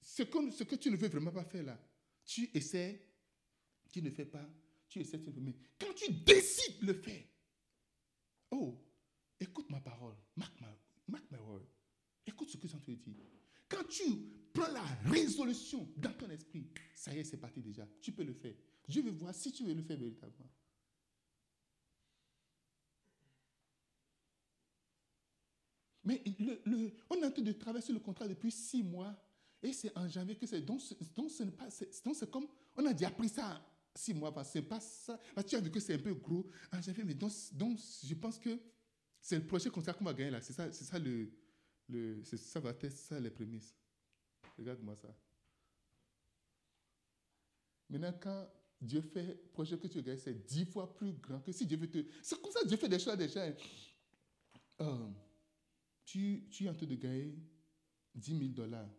[0.00, 1.80] Ce que, ce que tu ne veux vraiment pas faire là,
[2.24, 3.02] tu essaies,
[3.90, 4.46] tu ne fais pas,
[5.04, 5.30] tu fais pas.
[5.40, 7.24] Mais quand tu décides de le faire,
[8.50, 8.78] oh,
[9.40, 10.54] écoute ma parole, mark
[11.08, 11.62] my, word.
[12.26, 13.14] Écoute ce que je te dire.
[13.68, 14.04] Quand tu
[14.52, 17.86] prends la résolution dans ton esprit, ça y est, c'est parti déjà.
[18.00, 18.54] Tu peux le faire.
[18.88, 20.50] Je veux voir si tu veux le faire véritablement.
[26.04, 29.20] Mais le, on est en train de traverser le contrat depuis six mois.
[29.62, 30.60] Et c'est en janvier que c'est.
[30.60, 30.80] Donc,
[31.16, 31.30] donc
[32.14, 32.46] c'est comme.
[32.76, 33.60] On a déjà pris ça
[33.96, 34.32] six mois.
[34.32, 35.18] Parce que c'est pas ça.
[35.46, 37.04] tu as vu que c'est un peu gros en janvier.
[37.04, 38.58] Mais donc, donc je pense que
[39.20, 40.40] c'est le prochain contrat qu'on va gagner là.
[40.40, 41.30] C'est ça, c'est ça le.
[41.88, 43.74] le ça va être ça les prémices.
[44.58, 45.14] Regarde-moi ça.
[47.88, 48.48] Maintenant, quand
[48.80, 51.78] Dieu fait le projet que tu gagnes, c'est dix fois plus grand que si Dieu
[51.78, 52.04] veut te.
[52.22, 53.46] C'est comme ça que Dieu fait des choses déjà.
[54.80, 55.08] Euh,
[56.04, 57.34] tu, es en train de gagner
[58.14, 58.90] 10 000 dollars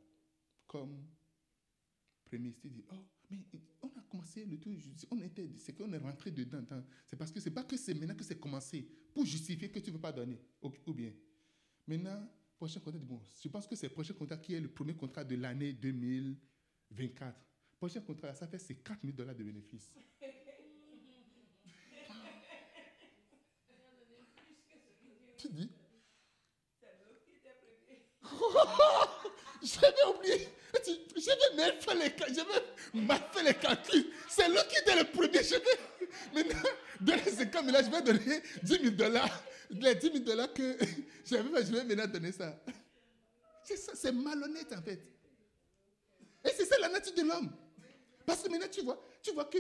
[0.66, 1.06] comme
[2.26, 2.58] prémisse.
[2.60, 3.40] Tu dis, oh, mais
[3.82, 4.76] on a commencé le tout,
[5.12, 6.64] on était, c'est qu'on est rentré dedans.
[7.06, 9.90] C'est parce que c'est pas que c'est maintenant que c'est commencé pour justifier que tu
[9.90, 10.40] ne veux pas donner.
[10.62, 11.12] Ou, bien,
[11.86, 14.96] maintenant, prochain contrat, bon, je pense que c'est le prochain contrat qui est le premier
[14.96, 17.36] contrat de l'année 2024.
[17.78, 19.92] Prochain contrat, ça fait c'est 4 000 dollars de bénéfices.
[25.38, 25.70] tu dis,
[29.64, 30.50] J'avais oublié.
[31.16, 34.06] J'avais mal fait les, j'avais mal fait les calculs.
[34.30, 35.44] C'est lui qui était le premier.
[35.44, 36.70] Je vais, maintenant,
[37.02, 39.44] donner ces là je vais donner 10 000 dollars.
[39.70, 40.78] Les 10 000 dollars que
[41.26, 42.58] j'avais je vais maintenant donner ça.
[43.64, 45.02] C'est ça, c'est malhonnête en fait.
[46.46, 47.52] Et c'est ça la nature de l'homme.
[48.26, 49.58] Parce que maintenant, tu vois, tu vois que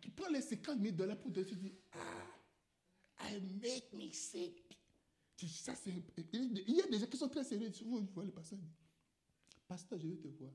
[0.00, 4.64] tu prends les 50 000 dollars pour te dire, ah, I make me sick.
[5.46, 7.70] Ça, il y a des gens qui sont très sérieux.
[7.84, 8.58] Vous voyez le passage.
[9.68, 10.50] Pasteur, je vais te voir.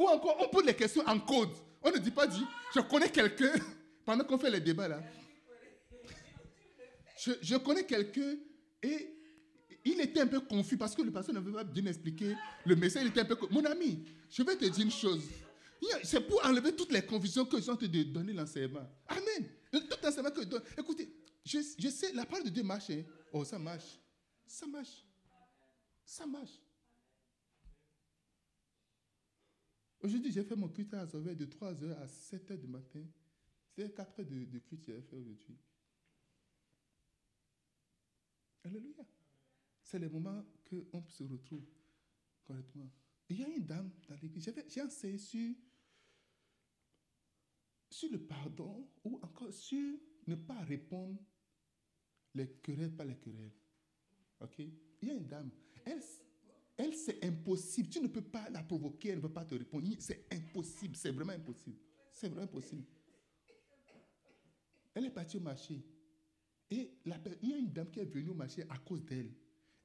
[0.00, 1.50] Ou encore, on pose les questions en code.
[1.82, 2.42] On ne dit pas, dit,
[2.74, 3.52] je connais quelqu'un,
[4.06, 5.02] pendant qu'on fait les débats là.
[7.18, 8.34] Je, je connais quelqu'un
[8.82, 9.14] et
[9.84, 12.34] il était un peu confus parce que le pasteur ne veut pas bien expliquer
[12.64, 13.02] le message.
[13.04, 15.22] Il était un peu Mon ami, je vais te dire une chose.
[16.02, 18.88] C'est pour enlever toutes les confusions que j'ai en train de donner l'enseignement.
[19.06, 19.50] Amen.
[19.70, 20.62] Tout enseignement que je donne.
[20.78, 22.88] Écoutez, je, je, sais, la parole de Dieu marche.
[22.88, 23.02] Hein.
[23.34, 23.98] Oh, ça marche.
[24.46, 25.04] Ça marche.
[26.06, 26.58] Ça marche.
[30.00, 33.04] Aujourd'hui, j'ai fait mon culte à Zové de 3h à 7h du matin.
[33.68, 35.58] C'est 4 heures de, de culte que j'ai fait aujourd'hui.
[38.64, 39.04] Alléluia.
[39.82, 41.64] C'est le moment qu'on se retrouve
[42.44, 42.90] correctement.
[43.28, 44.52] Il y a une dame dans l'église.
[44.68, 45.54] J'ai enseigné sur
[47.90, 51.20] sur le pardon ou encore sur ne pas répondre
[52.34, 53.52] les querelles, pas les querelles.
[54.40, 54.58] OK?
[54.58, 55.50] Il y a une dame.
[55.84, 56.02] Elle,
[56.80, 57.88] elle c'est impossible.
[57.88, 59.86] Tu ne peux pas la provoquer, elle ne peut pas te répondre.
[59.98, 60.96] C'est impossible.
[60.96, 61.76] C'est vraiment impossible.
[62.12, 62.84] C'est vraiment impossible.
[64.94, 65.82] Elle est partie au marché.
[66.70, 69.32] Et la, il y a une dame qui est venue au marché à cause d'elle.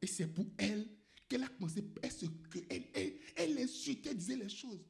[0.01, 0.87] Et c'est pour elle
[1.27, 1.83] qu'elle a commencé.
[2.01, 2.25] Elle, se,
[2.69, 4.85] elle, elle, elle insultait, disait les choses.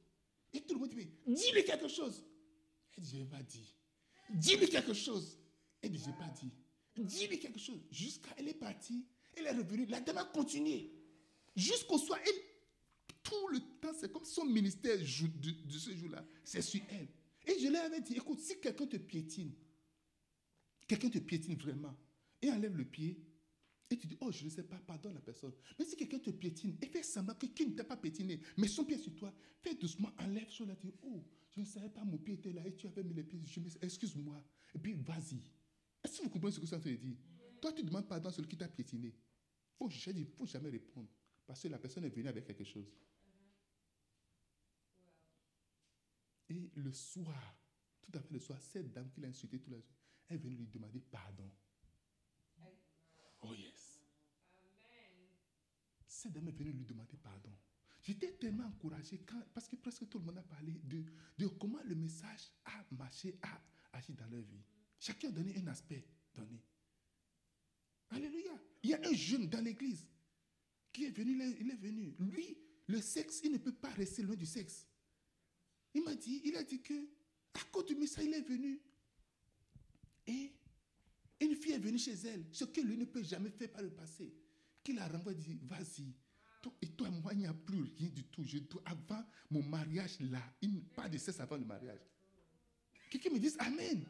[0.53, 2.23] Et tout le monde dit, dis-lui quelque chose.
[2.95, 3.73] Elle dit, je n'ai pas dit.
[4.33, 5.39] Dis-lui quelque chose.
[5.81, 6.51] Elle dit, je n'ai pas dit.
[6.97, 7.81] Dis-lui quelque chose.
[7.91, 9.05] Jusqu'à elle est partie.
[9.35, 9.85] Elle est revenue.
[9.87, 10.94] La dame a continué.
[11.55, 12.41] Jusqu'au soir, elle,
[13.23, 16.25] tout le temps, c'est comme son ministère de, ce jour-là.
[16.43, 17.07] C'est sur elle.
[17.47, 19.53] Et je lui avais dit, écoute, si quelqu'un te piétine,
[20.87, 21.95] quelqu'un te piétine vraiment,
[22.41, 23.19] et enlève le pied,
[23.89, 25.53] et tu dis, oh, je ne sais pas, pardonne la personne.
[25.77, 28.67] Mais si quelqu'un te piétine et fait semblant que qui ne t'a pas piétiné, mais
[28.67, 32.03] son pied sur toi, fais doucement, enlève sur la dit, oh, je ne savais pas,
[32.03, 33.39] mon pied était là et tu avais mis les pieds.
[33.81, 34.43] Excuse-moi.
[34.73, 35.39] Et puis, vas-y.
[36.03, 37.17] Est-ce que vous comprenez ce que ça veut dire?
[37.61, 39.15] Toi, tu demandes pardon à celui qui t'a piétiné.
[39.77, 41.09] Faut, je dis, faut jamais répondre.
[41.45, 42.91] Parce que la personne est venue avec quelque chose.
[46.49, 47.57] Et le soir,
[48.01, 49.95] tout à fait le soir, cette dame qui l'a insulté toute la journée,
[50.29, 51.51] est venue lui demander pardon.
[53.41, 53.99] Oh yes.
[56.07, 57.51] Cette dame est venue lui demander pardon.
[58.01, 61.03] J'étais tellement encouragé quand, parce que presque tout le monde a parlé de,
[61.37, 63.61] de comment le message a marché, a
[63.93, 64.63] agi dans leur vie.
[64.99, 66.63] Chacun a donné un aspect donné.
[68.09, 68.51] Alléluia.
[68.83, 70.05] Il y a un jeune dans l'église
[70.95, 72.15] qui est venu, il est venu.
[72.19, 74.87] Lui, le sexe, il ne peut pas rester loin du sexe.
[75.93, 76.93] Il m'a dit, il a dit que,
[77.53, 78.79] à cause du message, il est venu.
[80.25, 80.53] Et
[81.41, 83.89] une fille est venue chez elle, ce que lui ne peut jamais faire par le
[83.89, 84.33] passé.
[84.85, 86.13] Qu'il a renvoyé, dit, vas-y.
[86.81, 88.43] Et toi moi, il n'y a plus rien du tout.
[88.43, 91.99] Je dois, avant mon mariage là, il pas de sexe avant le mariage.
[93.11, 94.03] Quelqu'un me dit Amen.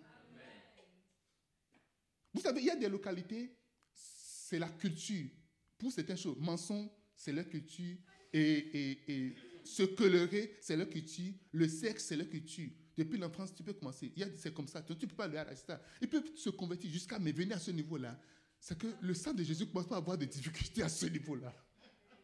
[2.33, 3.57] Vous savez, il y a des localités,
[3.93, 5.29] c'est la culture.
[5.77, 7.97] Pour certaines choses, mensonge, c'est leur culture.
[8.33, 11.33] Et, et, se colorer, c'est leur culture.
[11.51, 12.69] Le sexe, c'est leur culture.
[12.97, 14.11] Depuis l'enfance, tu peux commencer.
[14.35, 14.81] C'est comme ça.
[14.81, 15.73] Tu ne peux pas le arrêter.
[16.01, 18.19] Il peut se convertir jusqu'à me venir à ce niveau-là.
[18.59, 21.53] C'est que le sang de Jésus commence à avoir des difficultés à ce niveau-là.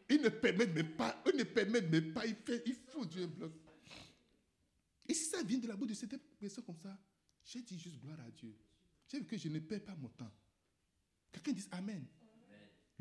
[0.08, 1.22] Il ne permet même pas.
[1.32, 2.26] Il ne permet même pas.
[2.26, 3.52] Il, fait, il faut Dieu bloc.
[5.08, 6.98] Et si ça vient de la bouche de cette personne comme ça,
[7.44, 8.56] j'ai dit juste gloire à Dieu.
[9.08, 10.32] J'ai vu que je ne perds pas mon temps.
[11.32, 12.06] Quelqu'un dit Amen.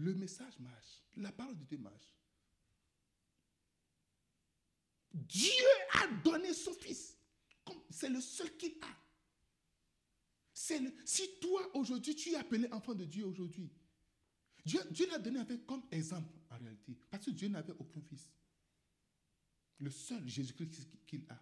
[0.02, 1.04] Le message marche.
[1.18, 2.10] La parole de Dieu marche.
[5.14, 5.52] Dieu
[6.02, 7.18] a donné son fils.
[7.90, 8.98] C'est le seul qu'il a.
[11.06, 13.70] si toi, aujourd'hui, tu es appelé enfant de Dieu aujourd'hui,
[14.66, 16.98] Dieu, Dieu l'a donné avec comme exemple en réalité.
[17.12, 18.28] Parce que Dieu n'avait aucun fils.
[19.80, 21.40] Le seul Jésus-Christ qu'il a.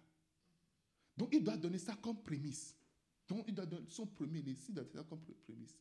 [1.16, 2.74] Donc il doit donner ça comme prémisse.
[3.26, 5.78] Donc il doit donner son premier-né, il doit donner ça comme prémisse.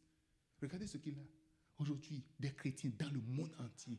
[0.62, 1.39] Regardez ce qu'il a.
[1.80, 3.98] Aujourd'hui, des chrétiens dans le monde entier,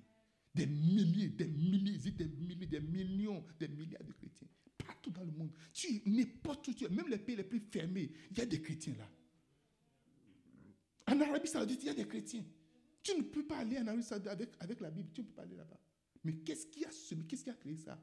[0.55, 5.33] des milliers, des milliers, des milliers, des millions, des milliards de chrétiens, partout dans le
[5.33, 5.51] monde.
[5.73, 8.61] Tu n'importe où tu es, même les pays les plus fermés, il y a des
[8.61, 9.11] chrétiens là.
[11.07, 12.45] En Arabie Saoudite, il y a des chrétiens.
[13.03, 14.29] Tu ne peux pas aller en Arabie Saoudite
[14.61, 15.81] avec, la Bible, tu ne peux pas aller là-bas.
[16.23, 17.99] Mais qu'est-ce qui a semé, qu'est-ce qui a créé ça?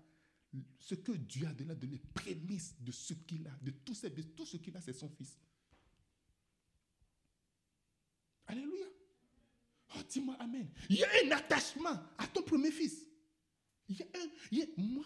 [0.79, 4.75] Ce que Dieu a donné, donné prémisse de ce qu'il a, de tout ce qu'il
[4.75, 5.37] a, c'est son fils.
[8.47, 8.86] Alléluia.
[10.09, 10.69] Dis-moi Amen.
[10.89, 13.05] Il y a un attachement à ton premier fils.
[13.89, 14.29] Il y a un.
[14.51, 15.05] Il y moi,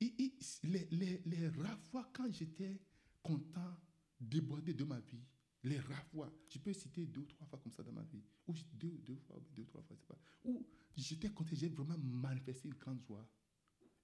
[0.00, 2.80] les, les, les rares fois quand j'étais
[3.22, 3.76] content,
[4.18, 5.22] débordé de ma vie,
[5.62, 8.22] les rares fois, je peux citer deux ou trois fois comme ça dans ma vie,
[8.46, 11.68] ou deux, deux fois, deux ou trois fois, je sais pas, où j'étais content, j'ai
[11.68, 13.26] vraiment manifesté une grande joie.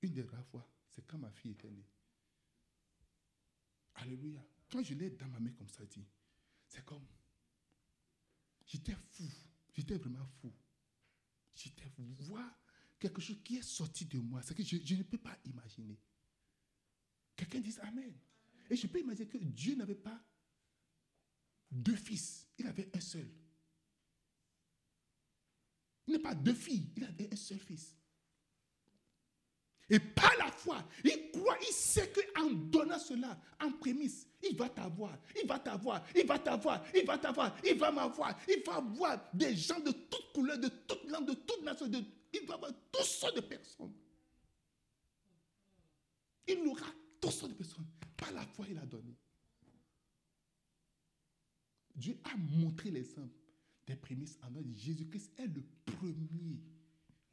[0.03, 1.89] Une des rares fois, c'est quand ma fille était née.
[3.95, 4.45] Alléluia.
[4.71, 6.07] Quand je l'ai dans ma main comme ça, dit,
[6.69, 7.07] c'est comme,
[8.67, 9.25] j'étais fou.
[9.77, 10.53] J'étais vraiment fou.
[11.55, 12.59] J'étais voir
[12.99, 14.41] quelque chose qui est sorti de moi.
[14.43, 16.01] C'est que je, ne peux pas imaginer.
[17.37, 18.15] Quelqu'un dit Amen.
[18.71, 20.25] Et je peux imaginer que Dieu n'avait pas
[21.71, 22.49] deux fils.
[22.59, 23.31] Il avait un seul.
[26.07, 26.91] Il n'a pas deux filles.
[26.97, 27.96] Il avait un seul fils.
[29.89, 34.69] Et par la foi, il croit, il sait qu'en donnant cela, en prémisse, il va
[34.69, 38.77] t'avoir, il va t'avoir, il va t'avoir, il va t'avoir, il va m'avoir, il va
[38.77, 41.87] avoir des gens de toutes couleurs, de toutes langues, de toutes nations,
[42.33, 43.93] il va avoir toutes sortes de personnes.
[46.49, 46.87] Il aura
[47.21, 47.87] toutes sortes de personnes.
[48.17, 49.17] Par la foi, il a donné.
[51.95, 53.35] Dieu a montré l'exemple
[53.87, 56.61] des prémices en Jésus-Christ est le premier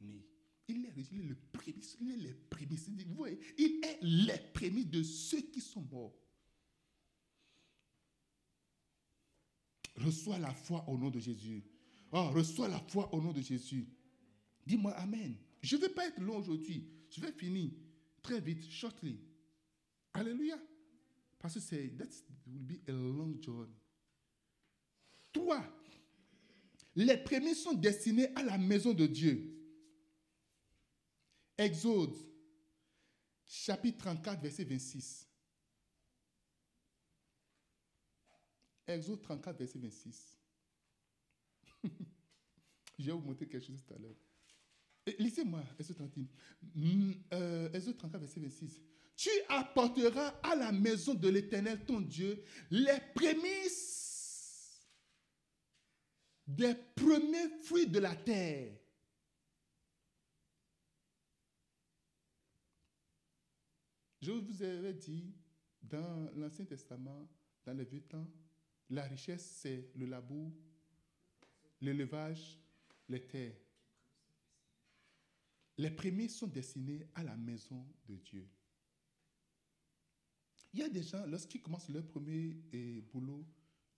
[0.00, 0.24] né.
[0.68, 2.88] Il est, le prémisse, il est les prémices.
[2.88, 6.18] Vous voyez, il est les prémices de ceux qui sont morts.
[9.96, 11.62] Reçois la foi au nom de Jésus.
[12.12, 13.86] Oh, reçois la foi au nom de Jésus.
[14.66, 15.36] Dis-moi Amen.
[15.60, 16.88] Je ne vais pas être long aujourd'hui.
[17.10, 17.70] Je vais finir
[18.22, 19.18] très vite, shortly.
[20.12, 20.58] Alléluia.
[21.38, 22.08] Parce que c'est, that
[22.46, 23.74] will be a long journey.
[25.32, 25.62] Toi,
[26.96, 29.53] les prémices sont destinés à la maison de Dieu.
[31.56, 32.16] Exode,
[33.46, 35.28] chapitre 34, verset 26.
[38.86, 40.38] Exode 34, verset 26.
[42.98, 44.16] Je vais vous montrer quelque chose tout à l'heure.
[45.18, 46.28] Lisez-moi, Exode 34,
[46.74, 48.82] mm, euh, Exode 34, verset 26.
[49.16, 54.04] Tu apporteras à la maison de l'Éternel, ton Dieu, les prémices
[56.46, 58.72] des premiers fruits de la terre
[64.24, 65.34] Je vous avais dit,
[65.82, 67.28] dans l'Ancien Testament,
[67.62, 68.26] dans le Vieux Temps,
[68.88, 70.50] la richesse, c'est le labour,
[71.82, 72.58] l'élevage,
[73.06, 73.60] les terres.
[75.76, 78.48] les premiers sont destinés à la maison de Dieu.
[80.72, 83.44] Il y a des gens, lorsqu'ils commencent leur premier eh, boulot,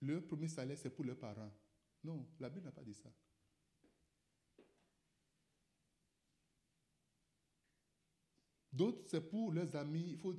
[0.01, 1.53] leur premier salaire, c'est pour leurs parents.
[2.03, 3.13] Non, la Bible n'a pas dit ça.
[8.77, 10.11] D'autres, c'est pour leurs amis.
[10.11, 10.35] Il faut,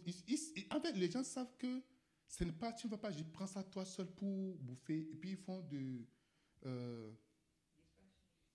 [0.70, 1.82] en fait, les gens savent que
[2.28, 5.01] ce n'est pas, tu ne vas pas, je prends ça toi seul pour bouffer.
[5.11, 6.07] Et puis ils font de.
[6.64, 7.11] Euh,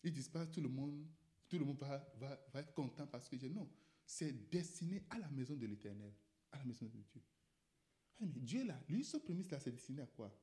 [0.01, 1.05] ils disparaissent, tout le monde,
[1.49, 3.69] tout le monde va, va, va être content parce que non,
[4.05, 6.13] c'est destiné à la maison de l'éternel,
[6.53, 7.21] à la maison de Dieu.
[8.21, 10.33] Mais Dieu là, lui, son prémisse là, c'est destiné à quoi?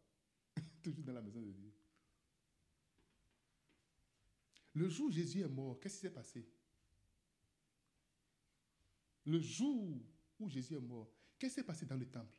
[0.83, 1.73] Toujours dans la maison de Dieu.
[4.75, 6.47] Le jour où Jésus est mort, qu'est-ce qui s'est passé?
[9.31, 9.97] Le jour
[10.41, 11.09] où Jésus est mort,
[11.39, 12.37] qu'est-ce qui s'est passé dans le temple?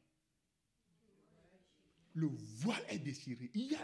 [2.14, 3.50] Le voile est déchiré.
[3.54, 3.76] Il y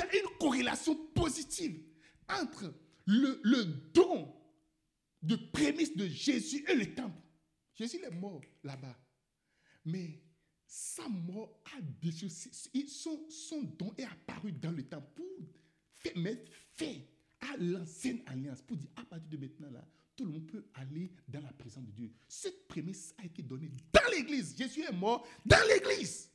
[0.00, 1.80] a, une corrélation positive
[2.28, 2.74] entre
[3.06, 4.34] le, don
[5.22, 7.22] de prémisse de Jésus et le temple.
[7.76, 8.98] Jésus est mort là-bas.
[9.84, 10.24] Mais
[10.66, 12.30] sa mort a déchiré.
[12.88, 16.96] Son, don est apparu dans le temple pour mettre fin
[17.42, 18.62] à l'ancienne alliance.
[18.62, 19.84] Pour dire, à partir de maintenant, là,
[20.16, 22.12] tout le monde peut aller dans la présence de Dieu.
[22.28, 24.56] Cette prémisse a été donnée dans l'église.
[24.56, 26.30] Jésus est mort dans l'église.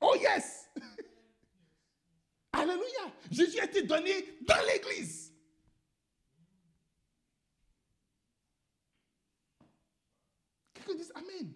[0.00, 0.68] Oh yes!
[2.52, 3.14] Alléluia.
[3.30, 5.32] Jésus a été donné dans l'église.
[10.74, 11.52] Quelqu'un dit Amen.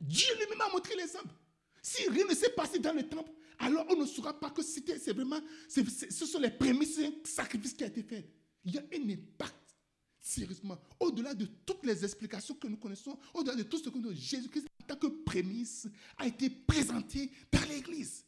[0.00, 1.34] Dieu lui-même a montré l'exemple.
[1.82, 4.98] Si rien ne s'est passé dans le temple, alors on ne saura pas que c'était,
[4.98, 8.28] c'est vraiment, ce sont les prémices un sacrifice qui a été fait.
[8.64, 9.76] Il y a un impact,
[10.20, 14.14] sérieusement, au-delà de toutes les explications que nous connaissons, au-delà de tout ce que nous
[14.14, 15.86] Jésus-Christ, en tant que prémisse,
[16.16, 18.24] a été présenté dans l'Église.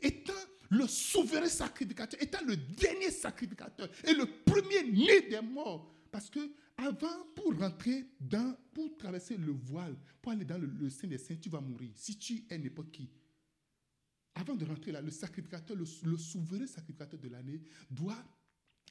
[0.00, 0.32] Étant
[0.70, 5.92] le souverain sacrificateur, étant le dernier sacrificateur et le premier né des morts.
[6.10, 6.40] Parce que
[6.76, 11.18] avant, pour rentrer dans, pour traverser le voile, pour aller dans le, le sein des
[11.18, 11.90] saints, tu vas mourir.
[11.94, 13.08] Si tu es n'importe qui.
[14.36, 17.60] Avant de rentrer là, le sacrificateur, le, souverain sacrificateur de l'année,
[17.90, 18.22] doit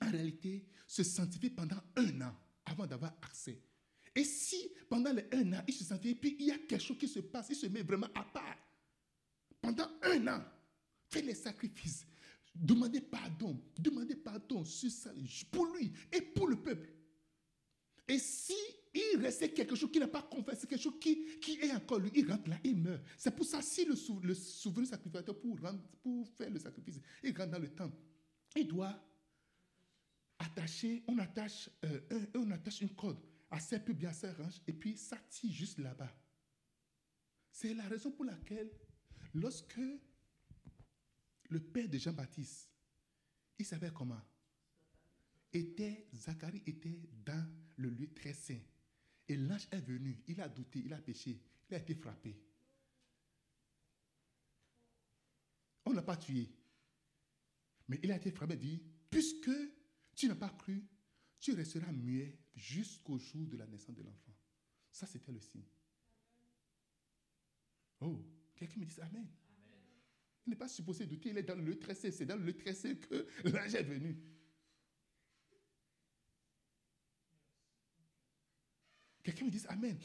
[0.02, 2.36] en réalité se sanctifier pendant un an
[2.66, 3.62] avant d'avoir accès.
[4.14, 6.98] Et si pendant les un an, il se sanctifie, puis il y a quelque chose
[6.98, 8.58] qui se passe, il se met vraiment à part.
[9.62, 10.43] Pendant un an,
[11.08, 12.06] Faites les sacrifices.
[12.54, 13.62] Demandez pardon.
[13.78, 14.64] Demandez pardon
[15.52, 16.89] pour lui et pour le peuple.
[18.08, 18.56] Et si
[19.16, 22.11] il restait quelque chose qui n'a pas confessé, quelque chose qui, qui est encore lui,
[22.13, 23.03] il rentre là, il meurt.
[23.18, 25.57] C'est pour ça, si le, le souverain sacrificateur, pour,
[26.01, 27.97] pour faire le sacrifice, il rentre dans le temple,
[28.55, 29.01] il doit
[30.39, 34.74] attacher, on attache, euh, on attache une corde à ses pubs, à ses ranges, et
[34.74, 36.13] puis ça tire juste là-bas.
[37.51, 38.70] C'est la raison pour laquelle,
[39.34, 39.80] lorsque
[41.49, 42.70] le père de Jean-Baptiste,
[43.57, 44.22] il savait comment?
[45.53, 48.59] Était, Zacharie était dans le lieu très saint.
[49.28, 52.36] Et l'ange est venu, il a douté, il a péché, il a été frappé.
[55.86, 56.50] On ne l'a pas tué.
[57.88, 59.52] Mais il a été frappé, dit, puisque
[60.16, 60.84] tu n'as pas cru,
[61.40, 64.36] tu resteras muet jusqu'au jour de la naissance de l'enfant.
[64.92, 65.68] Ça, c'était le signe.
[68.00, 69.28] Oh, quelqu'un me dit Amen.
[70.46, 72.12] Il n'est pas supposé douter, il est dans le tressé.
[72.12, 74.16] C'est dans le tressé que l'ange est venu.
[79.26, 79.98] Quelqu'un me dit Amen.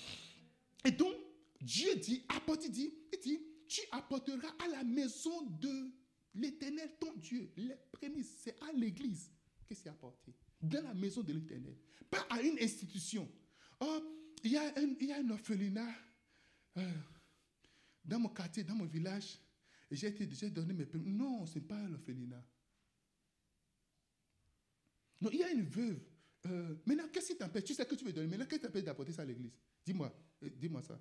[0.84, 1.14] Et donc,
[1.60, 5.92] Dieu dit, apporte, dit, il dit, tu apporteras à la maison de
[6.34, 7.52] l'éternel ton Dieu.
[7.56, 9.30] Les prémices, c'est à l'église
[9.68, 10.34] que c'est apporté.
[10.60, 11.76] Dans la maison de l'éternel.
[12.10, 13.30] Pas à une institution.
[13.78, 14.00] Oh,
[14.42, 15.94] il y a un, il y a un orphelinat
[16.78, 16.92] euh,
[18.04, 19.38] dans mon quartier, dans mon village
[19.90, 21.10] j'ai donné mes permis.
[21.10, 22.44] Non, ce n'est pas l'orphelinat.
[25.20, 26.00] Non, il y a une veuve.
[26.46, 27.64] Euh, maintenant, qu'est-ce qui t'empêche?
[27.64, 28.28] Tu sais que tu veux donner.
[28.28, 29.52] Maintenant, qu'est-ce qui t'empêche d'apporter ça à l'église?
[29.84, 30.14] Dis-moi.
[30.42, 31.00] Euh, dis-moi ça.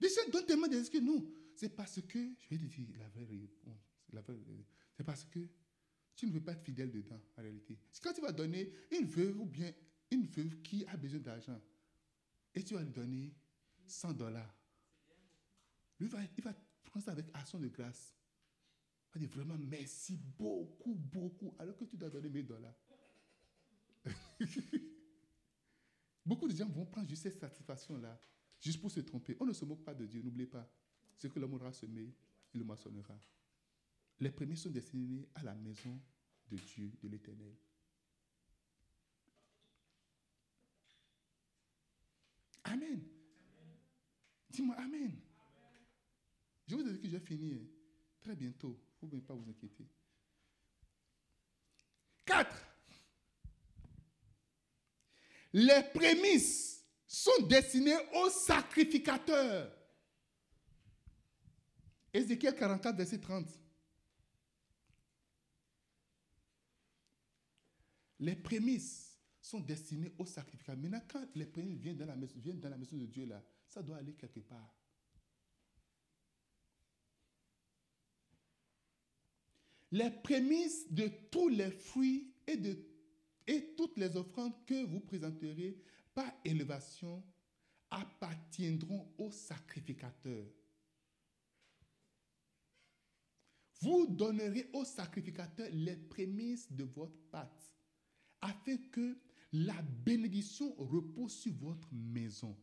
[0.00, 1.02] Déjà, donne tellement d'excuses.
[1.02, 1.26] Non.
[1.54, 4.74] C'est parce que, je vais te dire la vraie réponse.
[4.96, 5.40] C'est parce que
[6.14, 7.78] tu ne veux pas être fidèle dedans, en réalité.
[7.92, 9.72] C'est quand tu vas donner une veuve ou bien
[10.10, 11.60] une veuve qui a besoin d'argent
[12.54, 13.34] et tu vas lui donner
[13.86, 14.54] 100 dollars,
[15.98, 16.54] lui va, il va
[16.88, 18.14] Prends ça avec action de grâce.
[19.14, 22.74] On dit vraiment merci beaucoup, beaucoup, alors que tu dois donner 1000 dollars.
[26.24, 28.20] Beaucoup de gens vont prendre juste cette satisfaction-là,
[28.60, 29.36] juste pour se tromper.
[29.40, 30.70] On ne se moque pas de Dieu, n'oubliez pas.
[31.16, 32.14] Ce que l'homme aura semé,
[32.52, 33.18] il le moissonnera.
[34.20, 35.98] Les premiers sont destinés à la maison
[36.50, 37.54] de Dieu, de l'Éternel.
[42.64, 43.02] Amen.
[44.50, 45.18] Dis-moi Amen.
[46.66, 47.66] Je vous ai dit que j'ai fini hein.
[48.20, 48.78] très bientôt.
[49.00, 49.86] Il ne même pas vous inquiéter.
[52.26, 52.67] Quatre.
[55.52, 59.74] Les prémices sont destinées aux sacrificateurs.
[62.12, 63.46] Ézéchiel 44, verset 30.
[68.20, 70.76] Les prémices sont destinées aux sacrificateurs.
[70.76, 72.16] Maintenant, quand les prémices viennent dans la
[72.76, 74.74] maison, de Dieu, là, ça doit aller quelque part.
[79.90, 82.87] Les prémices de tous les fruits et de
[83.48, 85.76] et toutes les offrandes que vous présenterez
[86.14, 87.24] par élévation
[87.90, 90.46] appartiendront aux sacrificateurs.
[93.80, 97.74] Vous donnerez aux sacrificateurs les prémices de votre pâte,
[98.42, 99.18] afin que
[99.52, 102.54] la bénédiction repose sur votre maison.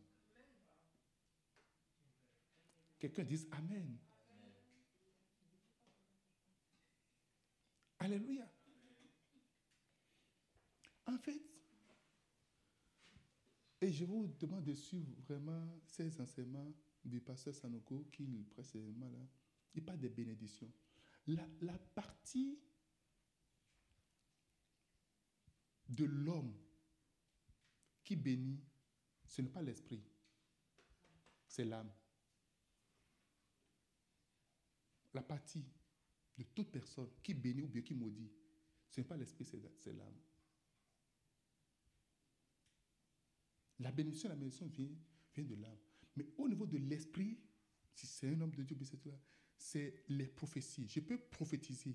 [2.98, 3.98] Quelqu'un dise Amen.
[7.98, 8.48] Alléluia.
[11.16, 11.40] En fait,
[13.80, 19.26] et je vous demande de suivre vraiment ces enseignements du pasteur Sanoko qui précédemment là.
[19.74, 20.70] Il parle des bénédictions.
[21.26, 22.58] La, la partie
[25.88, 26.54] de l'homme
[28.04, 28.60] qui bénit,
[29.26, 30.02] ce n'est pas l'esprit,
[31.46, 31.90] c'est l'âme.
[35.14, 35.64] La partie
[36.36, 38.30] de toute personne qui bénit ou bien qui maudit,
[38.90, 40.25] ce n'est pas l'esprit, c'est l'âme.
[43.80, 44.88] La bénédiction, la bénédiction vient,
[45.34, 45.78] vient de l'âme.
[46.16, 47.38] Mais au niveau de l'esprit,
[47.94, 48.76] si c'est un homme de Dieu,
[49.58, 50.86] c'est les prophéties.
[50.88, 51.94] Je peux prophétiser.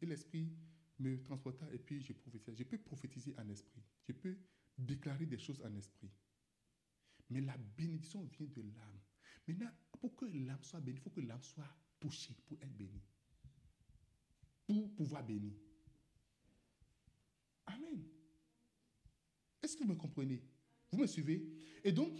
[0.00, 0.52] Et l'esprit
[0.98, 2.56] me transporta et puis je prophétise.
[2.56, 3.82] Je peux prophétiser en esprit.
[4.06, 4.36] Je peux
[4.76, 6.10] déclarer des choses en esprit.
[7.30, 9.00] Mais la bénédiction vient de l'âme.
[9.46, 11.68] Maintenant, pour que l'âme soit bénie, il faut que l'âme soit
[12.00, 13.02] touchée pour être bénie.
[14.66, 15.54] Pour pouvoir bénir.
[17.66, 18.04] Amen.
[19.62, 20.42] Est-ce que vous me comprenez?
[20.90, 21.46] Vous me suivez?
[21.84, 22.18] Et donc,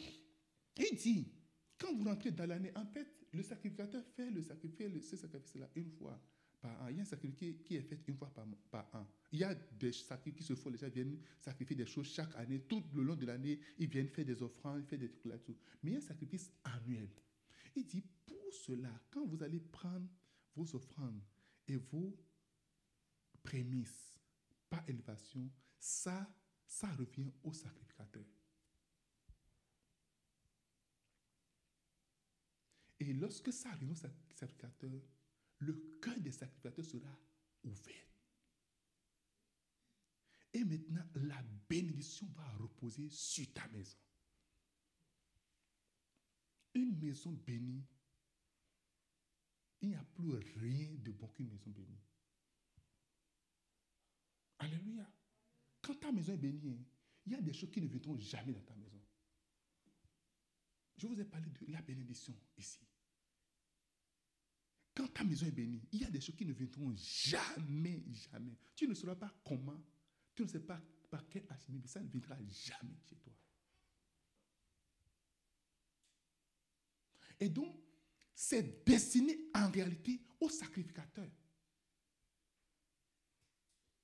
[0.76, 1.32] il dit,
[1.78, 5.90] quand vous rentrez dans l'année, en fait, le sacrificateur fait le sacrifice, ce sacrifice-là une
[5.90, 6.20] fois
[6.60, 6.88] par an.
[6.88, 9.06] Il y a un sacrifice qui est fait une fois par, par an.
[9.32, 12.34] Il y a des sacrifices qui se font, les gens viennent sacrifier des choses chaque
[12.36, 12.60] année.
[12.60, 15.56] Tout le long de l'année, ils viennent faire des offrandes, faire des trucs là-dessus.
[15.82, 17.10] Mais il y a un sacrifice annuel.
[17.76, 20.08] Il dit, pour cela, quand vous allez prendre
[20.56, 21.22] vos offrandes
[21.68, 22.16] et vos
[23.42, 24.18] prémices
[24.68, 25.48] par élévation,
[25.78, 26.28] ça,
[26.66, 28.24] ça revient au sacrificateur.
[33.08, 35.00] Et lorsque ça arrive au sacrificateur,
[35.60, 37.18] le cœur des sacrificateurs sera
[37.64, 38.06] ouvert.
[40.52, 43.96] Et maintenant, la bénédiction va reposer sur ta maison.
[46.74, 47.86] Une maison bénie,
[49.80, 52.02] il n'y a plus rien de bon qu'une maison bénie.
[54.58, 55.10] Alléluia.
[55.80, 56.84] Quand ta maison est bénie, hein,
[57.24, 59.00] il y a des choses qui ne viendront jamais dans ta maison.
[60.98, 62.87] Je vous ai parlé de la bénédiction ici.
[64.98, 68.58] Quand ta maison est bénie, il y a des choses qui ne viendront jamais, jamais.
[68.74, 69.80] Tu ne sauras pas comment,
[70.34, 73.32] tu ne sais pas par quel mais ça ne viendra jamais chez toi.
[77.38, 77.80] Et donc,
[78.34, 81.30] c'est destiné en réalité aux sacrificateurs.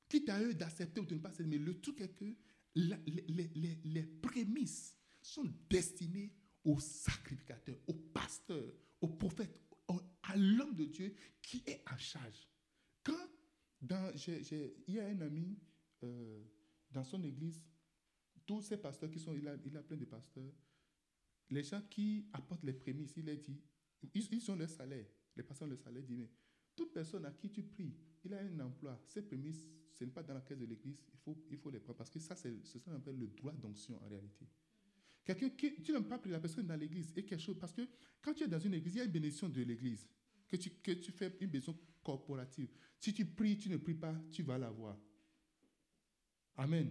[0.09, 2.37] Quitte à eux d'accepter ou de ne pas accepter, mais le truc est que
[2.77, 6.33] les, les prémices sont destinées
[6.63, 9.64] aux sacrificateurs, aux pasteurs, aux prophètes,
[10.29, 12.49] à l'homme de Dieu qui est en charge.
[13.03, 13.29] Quand
[13.81, 15.59] dans, il y a un ami
[16.03, 16.43] euh,
[16.91, 17.63] dans son église,
[18.47, 20.53] tous ces pasteurs qui sont, il a, il a plein de pasteurs,
[21.51, 23.61] les gens qui apportent les prémices, il a dit,
[24.15, 25.07] ils, ils ont leur salaire.
[25.37, 26.31] Les pasteurs ont leur salaire, dit, mais
[26.75, 27.95] toute personne à qui tu pries,
[28.25, 29.01] il a un emploi.
[29.07, 31.81] Ces prémices, ce n'est pas dans la caisse de l'église, il faut, il faut les
[31.81, 31.99] prendre.
[31.99, 34.47] Parce que ça, c'est ce qu'on appelle le droit d'onction en réalité.
[35.25, 37.83] Quelqu'un qui, tu n'aimes pas prier la personne dans l'église et quelque chose, parce que
[38.21, 40.07] quand tu es dans une église, il y a une bénédiction de l'église,
[40.49, 42.69] que tu, que tu fais une bénédiction corporative.
[43.01, 44.99] Si tu pries, tu ne pries pas, tu vas l'avoir.
[46.57, 46.91] Amen.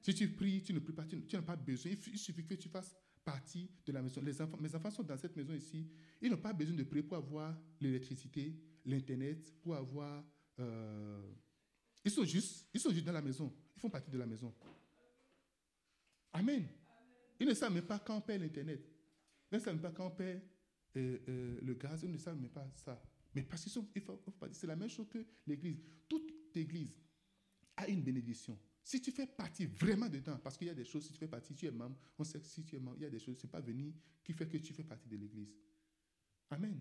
[0.00, 1.92] Si tu pries, tu ne pries pas, tu, n'as pas besoin.
[1.92, 4.20] Il, suffit que tu fasses partie de la maison.
[4.22, 5.86] Les enfants, mes enfants sont dans cette maison ici.
[6.20, 8.54] Ils n'ont pas besoin de prier pour avoir l'électricité,
[8.84, 10.24] l'Internet, pour avoir...
[10.58, 11.32] Euh,
[12.04, 13.52] ils, sont juste, ils sont juste dans la maison.
[13.76, 14.54] Ils font partie de la maison.
[16.32, 16.66] Amen.
[17.40, 18.88] Ils ne savent même pas quand on paie l'Internet.
[19.50, 20.42] Ils ne savent même pas quand on paie
[20.96, 22.02] euh, euh, le gaz.
[22.02, 23.02] Ils ne savent même pas ça.
[23.34, 23.86] Mais parce qu'ils sont,
[24.52, 25.82] c'est la même chose que l'Église.
[26.08, 26.94] Toute Église
[27.76, 28.58] a une bénédiction.
[28.82, 31.26] Si tu fais partie vraiment dedans, parce qu'il y a des choses, si tu fais
[31.26, 33.18] partie, tu es membre, on sait que si tu es membre, il y a des
[33.18, 35.54] choses, ce n'est pas venir qui fait que tu fais partie de l'Église.
[36.50, 36.78] Amen.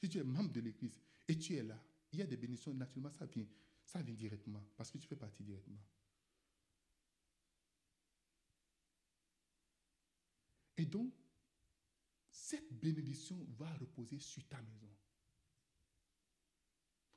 [0.00, 1.80] Si tu es membre de l'Église et tu es là,
[2.12, 3.46] il y a des bénédictions, naturellement, ça vient,
[3.84, 5.80] ça vient directement, parce que tu fais partie directement.
[10.78, 11.12] Et donc,
[12.30, 14.88] cette bénédiction va reposer sur ta maison.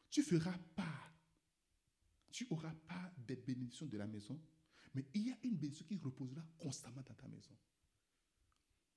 [0.09, 1.13] Tu feras pas,
[2.31, 4.41] tu auras pas des bénédictions de la maison,
[4.93, 7.55] mais il y a une bénédiction qui reposera constamment dans ta maison.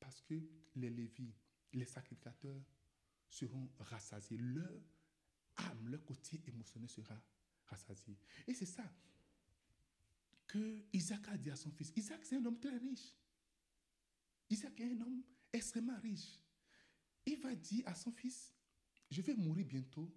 [0.00, 0.34] Parce que
[0.74, 1.34] les Lévis,
[1.72, 2.64] les sacrificateurs
[3.28, 4.38] seront rassasiés.
[4.38, 4.80] Leur
[5.56, 7.20] âme, leur côté émotionnel sera
[7.66, 8.18] rassasié.
[8.46, 8.90] Et c'est ça
[10.46, 11.92] que Isaac a dit à son fils.
[11.96, 13.14] Isaac, c'est un homme très riche.
[14.50, 15.22] Isaac est un homme
[15.52, 16.40] extrêmement riche.
[17.26, 18.52] Il va dire à son fils,
[19.10, 20.12] je vais mourir bientôt.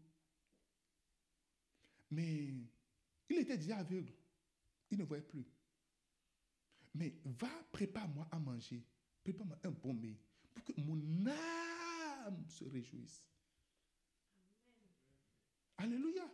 [2.10, 2.54] Mais
[3.30, 4.14] il était déjà aveugle.
[4.90, 5.46] Il ne voyait plus.
[6.94, 8.84] Mais va, prépare-moi à manger.
[9.24, 10.18] Prépare-moi un bon mets
[10.54, 13.24] pour que mon âme se réjouisse.
[15.78, 16.28] Alléluia.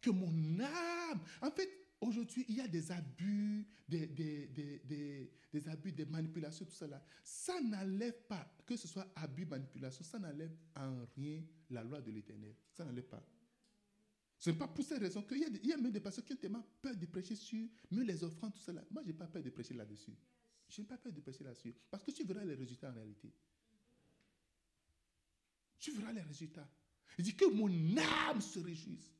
[0.00, 1.24] Que mon âme.
[1.40, 6.86] En fait, aujourd'hui, il y a des abus, des, des, abus, des manipulations, tout ça
[7.22, 12.10] Ça n'enlève pas, que ce soit abus, manipulation, ça n'enlève en rien la loi de
[12.10, 12.54] l'éternel.
[12.72, 13.22] Ça n'enlève pas.
[14.38, 16.36] Ce n'est pas pour cette raison qu'il y, y a même des personnes qui ont
[16.36, 19.42] tellement peur de prêcher sur même les offrandes, tout ça Moi, je n'ai pas peur
[19.42, 20.14] de prêcher là-dessus.
[20.68, 21.74] Je n'ai pas peur de prêcher là-dessus.
[21.90, 23.32] Parce que tu verras les résultats en réalité.
[25.78, 26.68] Tu verras les résultats.
[27.18, 29.14] Il dit que mon âme se réjouisse.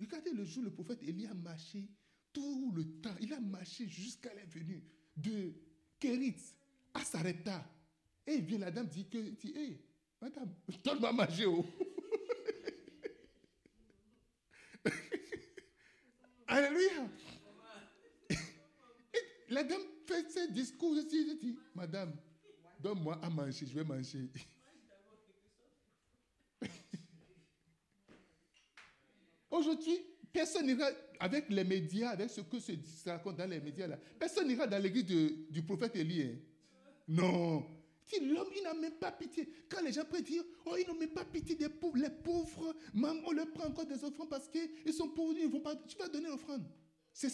[0.00, 1.88] Regardez le jour, le prophète Élie a marché
[2.32, 3.14] tout le temps.
[3.20, 4.82] Il a marché jusqu'à la venue
[5.16, 5.52] de
[5.98, 6.36] Kérit
[6.94, 7.64] à Sarepta.
[8.26, 9.80] Et il vient, la dame dit que, dit, hé,
[10.20, 11.46] madame, donne-moi manger.
[11.46, 11.64] Oh.
[16.46, 17.08] Alléluia.
[19.48, 20.94] la dame fait ses discours.
[20.94, 21.00] Je
[21.40, 22.14] dis, madame,
[22.80, 24.30] donne-moi à manger, je vais manger.
[29.58, 29.98] Aujourd'hui,
[30.32, 30.86] personne n'ira
[31.18, 32.72] avec les médias, avec ce que se
[33.06, 33.98] raconte dans les médias là.
[34.18, 35.04] Personne n'ira dans l'église
[35.50, 36.22] du prophète Élie.
[36.22, 36.36] Hein.
[37.08, 37.66] Non.
[38.22, 39.48] L'homme, il n'a même pas pitié.
[39.68, 42.74] Quand les gens peuvent dire, oh, ils n'ont même pas pitié des pauvres, les pauvres,
[42.94, 45.96] même on leur prend encore des offrandes parce qu'ils sont pauvres, ils vont pas, tu
[45.98, 46.64] vas donner l'offrande.
[47.12, 47.26] Ce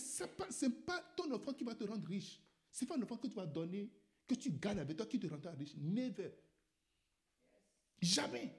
[0.65, 2.41] n'est pas, ton offrande qui va te rendre riche.
[2.73, 3.91] Ce n'est pas une offrande que tu vas donner,
[4.27, 5.75] que tu gagnes avec toi, qui te rendra riche.
[5.77, 6.33] Never.
[8.01, 8.51] Jamais.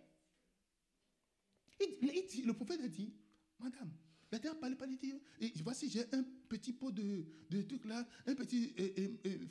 [1.79, 3.11] le prophète a dit,
[3.59, 3.91] Madame,
[4.31, 4.99] la terre parle pas dit,
[5.39, 8.73] et voici, j'ai un petit pot de, de trucs là, un petit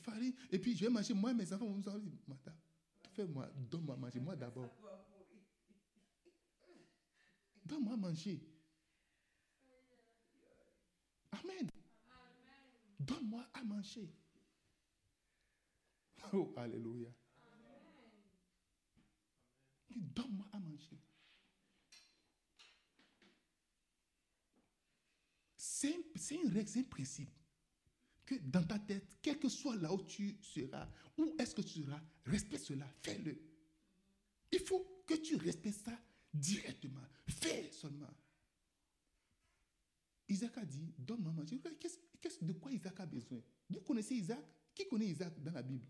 [0.02, 2.56] farine, et puis je vais manger, moi, mes enfants vont me dire, Madame,
[3.12, 4.70] fais-moi, donne-moi à manger, moi d'abord.
[7.64, 8.40] Donne-moi à manger.
[11.32, 11.70] Amen.
[13.00, 14.12] Donne-moi à manger.
[16.32, 17.08] Oh, Alléluia.
[19.90, 20.98] Donne-moi à manger.
[26.16, 27.30] C'est une règle, c'est un principe.
[28.24, 31.82] Que dans ta tête, quel que soit là où tu seras, où est-ce que tu
[31.82, 33.38] seras, respecte cela, fais-le.
[34.50, 35.98] Il faut que tu respectes ça
[36.32, 37.04] directement.
[37.28, 38.10] Fais seulement.
[40.28, 41.60] Isaac a dit, donne-moi manger.
[42.40, 43.40] de quoi Isaac a besoin?
[43.68, 44.42] Vous connaissez Isaac?
[44.74, 45.86] Qui connaît Isaac dans la Bible?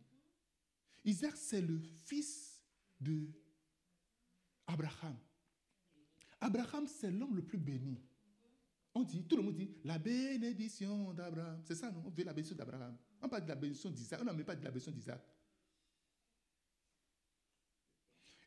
[1.04, 2.60] Isaac, c'est le fils
[3.00, 3.28] de
[4.66, 5.16] Abraham.
[6.40, 8.00] Abraham, c'est l'homme le plus béni.
[8.94, 11.60] On dit, tout le monde dit, la bénédiction d'Abraham.
[11.64, 12.02] C'est ça, non?
[12.06, 12.96] On veut la bénédiction d'Abraham.
[13.20, 14.20] On parle de la bénédiction d'Isaac.
[14.22, 15.20] On n'en met pas de la bénédiction d'Isaac.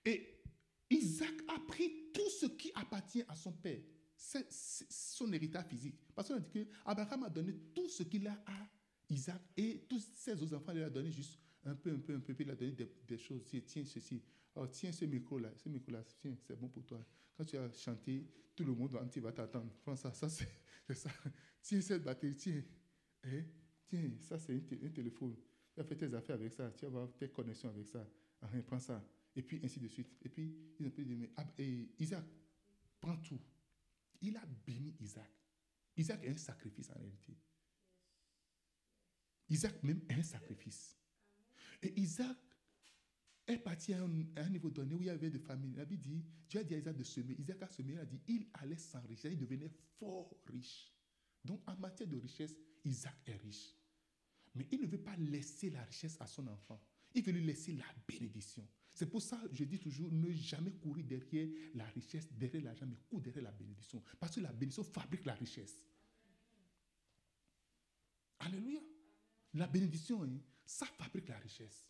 [0.06, 0.42] Et
[0.90, 3.82] Isaac a pris tout ce qui appartient à son père.
[4.16, 5.96] Son héritage physique.
[6.16, 8.68] Parce qu'on dit que Abraham a donné tout ce qu'il a à
[9.10, 12.20] Isaac et tous ses autres enfants, il a donné juste un peu, un peu, un
[12.20, 13.44] peu, puis il a donné des, choses.
[13.66, 14.24] Tiens, ceci.
[14.56, 17.06] Oh, tiens ce micro-là, ce micro-là, tiens, c'est bon pour toi.
[17.38, 19.72] Quand tu as chanté, tout le monde entier va t'attendre.
[19.84, 20.48] Prends ça, ça c'est
[20.96, 21.10] ça.
[21.62, 22.64] Tiens cette batterie, tiens.
[23.24, 23.44] Eh,
[23.88, 25.36] tiens, ça c'est un, téléphone.
[25.74, 28.10] Tu as fait tes affaires avec ça, tu vas avoir tes connexions avec ça.
[28.42, 29.08] Ah, prends ça.
[29.36, 30.18] Et puis ainsi de suite.
[30.24, 31.30] Et puis, ils ont dit, mais
[31.60, 32.26] et Isaac,
[33.00, 33.40] prends tout.
[34.22, 35.32] Il a béni Isaac.
[35.96, 37.38] Isaac est un sacrifice en réalité.
[39.50, 40.98] Isaac même est un sacrifice.
[41.84, 42.38] Et Isaac
[43.48, 45.74] est parti à un, niveau donné où il y avait des familles.
[45.76, 47.36] La Bible dit, Dieu a dit à Isaac de semer.
[47.40, 50.92] Isaac a semé, il a dit, il allait s'enrichir, il devenait fort riche.
[51.44, 53.74] Donc en matière de richesse, Isaac est riche.
[54.56, 56.82] Mais il ne veut pas laisser la richesse à son enfant.
[57.14, 58.68] Il veut lui laisser la bénédiction.
[58.94, 62.88] C'est pour ça que je dis toujours, ne jamais courir derrière la richesse, derrière l'argent,
[62.88, 64.04] mais courir derrière la bénédiction.
[64.20, 65.80] Parce que la bénédiction fabrique la richesse.
[68.40, 68.82] Alléluia.
[69.54, 71.90] La bénédiction, hein, ça fabrique la richesse.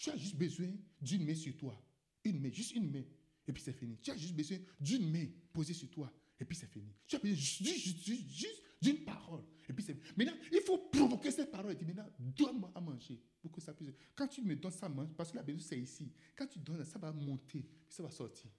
[0.00, 0.70] Tu as juste besoin
[1.02, 1.78] d'une main sur toi.
[2.24, 3.04] Une main, juste une main.
[3.46, 3.98] Et puis c'est fini.
[4.00, 6.10] Tu as juste besoin d'une main posée sur toi.
[6.38, 6.90] Et puis c'est fini.
[7.06, 9.44] Tu as besoin juste, juste, juste d'une parole.
[9.68, 11.72] Et puis c'est Maintenant, il faut provoquer cette parole.
[11.72, 13.20] Et dire maintenant, donne-moi à manger.
[13.42, 13.90] Pour que ça puisse.
[14.14, 16.10] Quand tu me donnes ça à manger, parce que la bénédiction c'est ici.
[16.34, 17.60] Quand tu donnes, ça va monter.
[17.60, 18.50] Puis ça va sortir.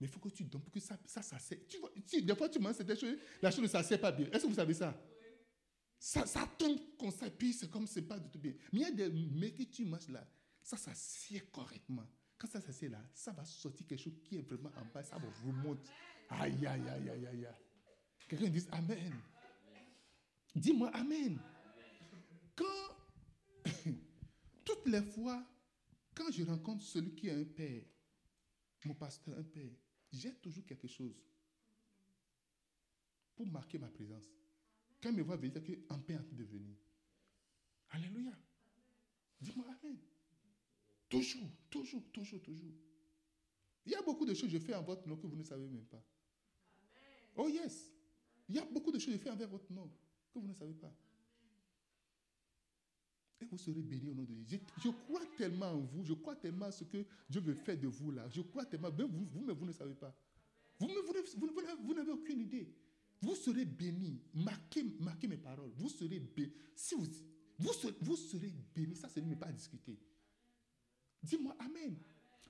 [0.00, 1.36] Mais il faut que tu donnes pour que ça, ça, ça
[1.68, 4.30] Tu vois, des fois tu manges cette chose, la chose ne s'assied pas bien.
[4.30, 4.98] Est-ce que vous savez ça?
[6.04, 8.52] Ça, ça tombe comme ça, puis c'est comme c'est pas du tout bien.
[8.72, 10.28] Mais il y a des mecs que tu manges là,
[10.60, 12.04] ça s'assied correctement.
[12.36, 15.16] Quand ça s'assied là, ça va sortir quelque chose qui est vraiment en bas, ça
[15.16, 15.92] va remonter.
[16.28, 17.48] Aïe, aïe, aïe, aïe, aïe.
[18.26, 19.12] Quelqu'un dit Amen.
[20.56, 21.38] Dis-moi Amen.
[22.56, 23.62] Quand,
[24.64, 25.46] toutes les fois,
[26.16, 27.84] quand je rencontre celui qui a un père,
[28.86, 29.70] mon pasteur, un père,
[30.10, 31.14] j'ai toujours quelque chose
[33.36, 34.41] pour marquer ma présence.
[35.02, 36.76] Quand il me voit venir, qu'un père est en de venir.
[37.90, 38.32] Alléluia.
[39.40, 39.98] Dis-moi Amen.
[41.08, 42.72] Toujours, toujours, toujours, toujours.
[43.84, 45.42] Il y a beaucoup de choses que je fais en votre nom que vous ne
[45.42, 46.02] savez même pas.
[47.36, 47.90] Oh yes.
[48.48, 49.90] Il y a beaucoup de choses que je fais envers votre nom
[50.32, 50.92] que vous ne savez pas.
[53.40, 54.60] Et vous serez bénis au nom de Jésus.
[54.78, 57.88] Je, crois tellement en vous, je crois tellement à ce que Dieu veut faire de
[57.88, 58.28] vous là.
[58.28, 60.16] Je crois tellement, mais vous, vous, mais vous ne savez pas.
[60.78, 61.46] Vous, vous,
[61.84, 62.72] vous n'avez aucune idée.
[63.22, 64.20] Vous serez bénis.
[64.34, 65.70] Marquez, marquez mes paroles.
[65.76, 66.52] Vous serez bénis.
[66.74, 67.06] Si vous,
[67.58, 68.52] vous, serez, vous serez.
[68.94, 69.96] Ça, ce n'est pas à discuter.
[71.22, 71.96] Dis-moi Amen.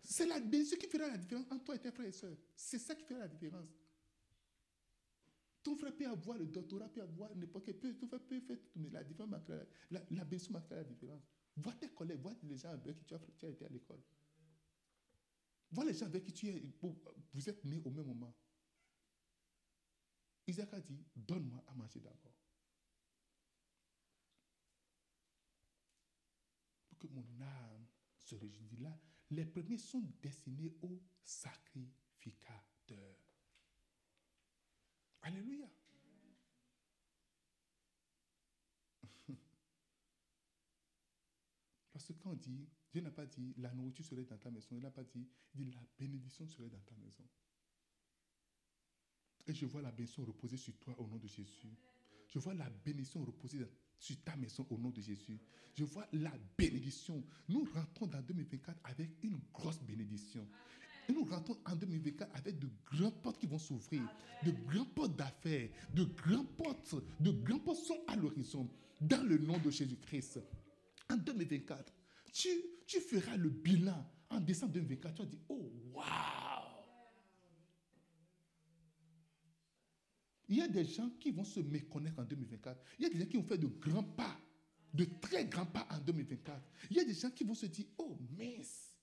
[0.03, 2.37] C'est la bénédiction qui fera la différence entre toi et tes frères et sœurs.
[2.57, 3.69] C'est ça qui fera la différence.
[5.63, 8.59] Ton frère peut avoir le doctorat, peut avoir n'importe quel, peut, ton frère peut faire
[8.59, 9.31] tout, mais la différence
[9.91, 11.23] la, la, bénédiction marquera la différence.
[11.57, 14.01] Vois tes collègues, vois les gens avec qui tu as été à l'école.
[15.71, 16.63] Vois les gens avec qui tu es,
[17.33, 18.35] vous êtes nés au même moment.
[20.53, 22.37] Isaac a dit, donne-moi à manger d'abord.
[26.91, 27.87] Pour que mon âme
[28.19, 28.79] se réjouisse.
[28.81, 29.01] Là,
[29.31, 33.17] les premiers sont destinés au sacrificateur.
[35.23, 35.71] Alléluia.
[41.93, 44.77] Parce que quand on dit, Dieu n'a pas dit la nourriture serait dans ta maison,
[44.77, 47.27] il n'a pas dit, il dit la bénédiction serait dans ta maison.
[49.47, 51.77] Et je vois la bénédiction reposer sur toi au nom de Jésus.
[52.29, 53.67] Je vois la bénédiction reposer
[53.99, 55.39] sur ta maison au nom de Jésus.
[55.75, 57.23] Je vois la bénédiction.
[57.49, 60.47] Nous rentrons dans 2024 avec une grosse bénédiction.
[61.09, 64.03] Et nous rentrons en 2024 avec de grandes portes qui vont s'ouvrir,
[64.45, 68.69] de grandes portes d'affaires, de grandes portes, de grandes portes sont à l'horizon,
[69.01, 70.41] dans le nom de Jésus-Christ.
[71.11, 71.93] En 2024,
[72.33, 72.49] tu,
[72.87, 74.07] tu feras le bilan.
[74.31, 76.42] En décembre 2024, tu vas dire, oh, waouh!
[80.53, 82.79] Il y a des gens qui vont se méconnaître en 2024.
[82.99, 84.37] Il y a des gens qui vont faire de grands pas,
[84.93, 86.61] de très grands pas en 2024.
[86.91, 88.95] Il y a des gens qui vont se dire, oh mince,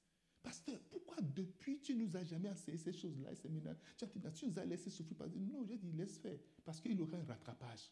[0.44, 3.50] pasteur, pourquoi depuis tu nous as jamais enseigné ces choses-là, ces
[3.98, 5.18] tu, tu nous as laissé souffrir.
[5.38, 7.90] Non, j'ai dit, laisse faire, parce qu'il aura un rattrapage.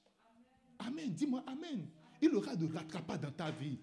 [0.78, 1.88] Amen, dis-moi Amen.
[2.22, 3.80] Il aura de rattrapage dans ta vie.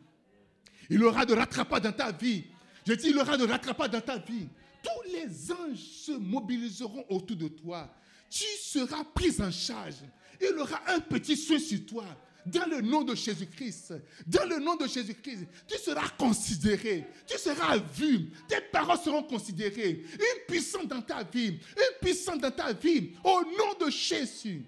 [0.88, 2.44] Il aura de rattrapage dans ta vie.
[2.86, 4.46] Je dis, il aura de rattrapage dans ta vie.
[4.84, 7.92] Tous les anges se mobiliseront autour de toi
[8.34, 10.02] tu seras pris en charge.
[10.40, 12.04] Il aura un petit soin sur toi.
[12.44, 13.94] Dans le nom de Jésus-Christ,
[14.26, 20.04] dans le nom de Jésus-Christ, tu seras considéré, tu seras vu, tes paroles seront considérées.
[20.12, 24.66] Une puissance dans ta vie, une puissance dans ta vie, au nom de Jésus.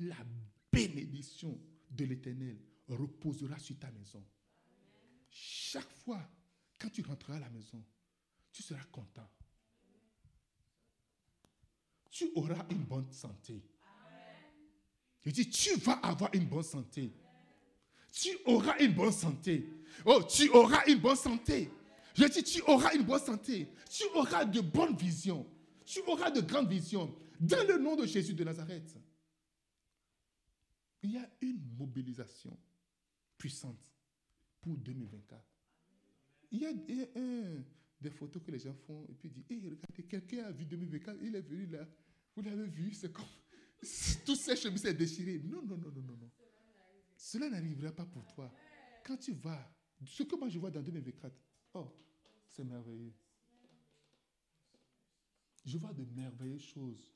[0.00, 0.18] La
[0.70, 1.58] bénédiction
[1.88, 2.58] de l'Éternel
[2.88, 4.22] reposera sur ta maison.
[5.30, 6.20] Chaque fois,
[6.78, 7.82] quand tu rentreras à la maison,
[8.52, 9.30] tu seras content
[12.14, 13.60] tu auras une bonne santé.
[15.24, 17.12] Je dis, tu vas avoir une bonne santé.
[18.12, 19.68] Tu auras une bonne santé.
[20.06, 21.68] Oh, tu auras une bonne santé.
[22.14, 23.68] Je dis, tu auras une bonne santé.
[23.90, 25.44] Tu auras de bonnes visions.
[25.84, 27.12] Tu auras de grandes visions.
[27.40, 28.96] Dans le nom de Jésus de Nazareth.
[31.02, 32.56] Il y a une mobilisation
[33.36, 33.92] puissante
[34.60, 35.42] pour 2024.
[36.52, 36.72] Il y a,
[38.00, 41.18] des photos que les gens font et puis disent, hé, regardez, quelqu'un a vu 2024,
[41.22, 41.88] il est venu là.
[42.34, 43.24] Vous l'avez vu, c'est comme
[44.24, 45.40] toutes ces chemises sont déchirées.
[45.44, 46.30] Non, non, non, non, non, non.
[47.16, 48.52] Cela n'arrivera pas pour toi.
[49.04, 49.70] Quand tu vas,
[50.04, 51.34] ce que moi je vois dans 2024,
[51.74, 51.92] oh,
[52.48, 53.12] c'est merveilleux.
[55.64, 57.12] Je vois de merveilleuses choses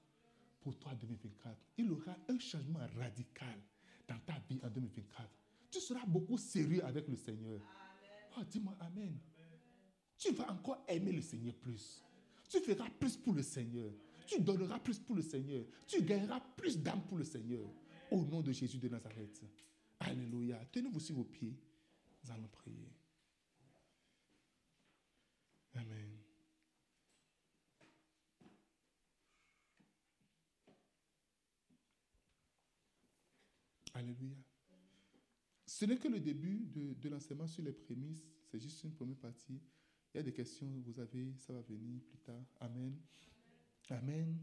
[0.61, 1.57] pour toi en 2024.
[1.79, 3.61] Il y aura un changement radical
[4.07, 5.29] dans ta vie en 2024.
[5.71, 7.61] Tu seras beaucoup sérieux avec le Seigneur.
[8.37, 9.19] Oh, dis-moi Amen.
[10.17, 12.03] Tu vas encore aimer le Seigneur plus.
[12.49, 13.93] Tu feras plus pour le Seigneur
[14.29, 15.65] tu donneras plus pour le Seigneur.
[15.87, 17.67] Tu gagneras plus d'âmes pour le Seigneur.
[18.11, 19.43] Au nom de Jésus de Nazareth.
[20.01, 20.65] Alléluia.
[20.71, 21.57] Tenez-vous sur vos pieds.
[22.23, 22.93] Nous allons prier.
[25.75, 26.11] Amen.
[33.95, 34.37] Alléluia.
[35.67, 38.27] Ce n'est que le début de, de l'enseignement sur les prémices.
[38.47, 39.61] C'est juste une première partie.
[40.15, 42.43] Il y a des questions, vous avez, ça va venir plus tard.
[42.61, 42.99] Amen.
[43.91, 44.39] Amen.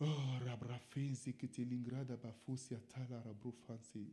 [0.00, 4.04] Oh, rabrafense que te lingrada bafosi atala rabrofanse.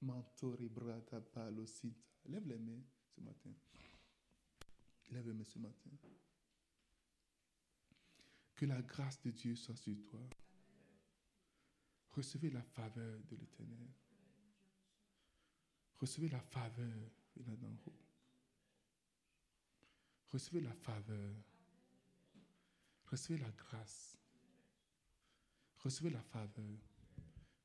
[0.00, 2.08] Mentore brada balosita.
[2.28, 3.54] Lève les mains ce matin.
[5.10, 5.90] Lève les mains ce matin.
[8.54, 10.20] Que la grâce de Dieu soit sur toi.
[12.10, 13.88] Recevez la faveur de l'éternel.
[15.98, 17.10] Recevez la faveur.
[20.30, 21.34] Recevez la faveur.
[23.10, 24.16] Recevez la grâce.
[25.78, 26.78] Recevez la faveur.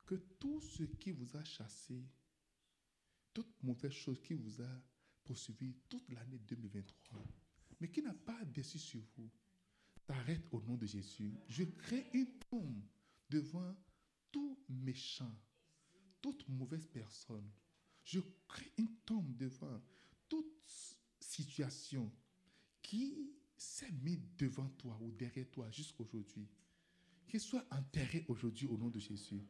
[0.05, 2.03] Que tout ce qui vous a chassé,
[3.33, 4.81] toute mauvaise chose qui vous a
[5.23, 7.25] poursuivi toute l'année 2023,
[7.79, 9.29] mais qui n'a pas déçu sur vous,
[10.05, 11.33] t'arrête au nom de Jésus.
[11.47, 12.83] Je crée une tombe
[13.29, 13.75] devant
[14.31, 15.35] tout méchant,
[16.21, 17.51] toute mauvaise personne.
[18.03, 19.81] Je crée une tombe devant
[20.29, 20.61] toute
[21.19, 22.11] situation
[22.81, 23.35] qui
[23.65, 26.47] s'est mise devant toi ou derrière toi jusqu'à aujourd'hui.
[27.27, 29.41] Qu'il soit enterré aujourd'hui au nom de Jésus.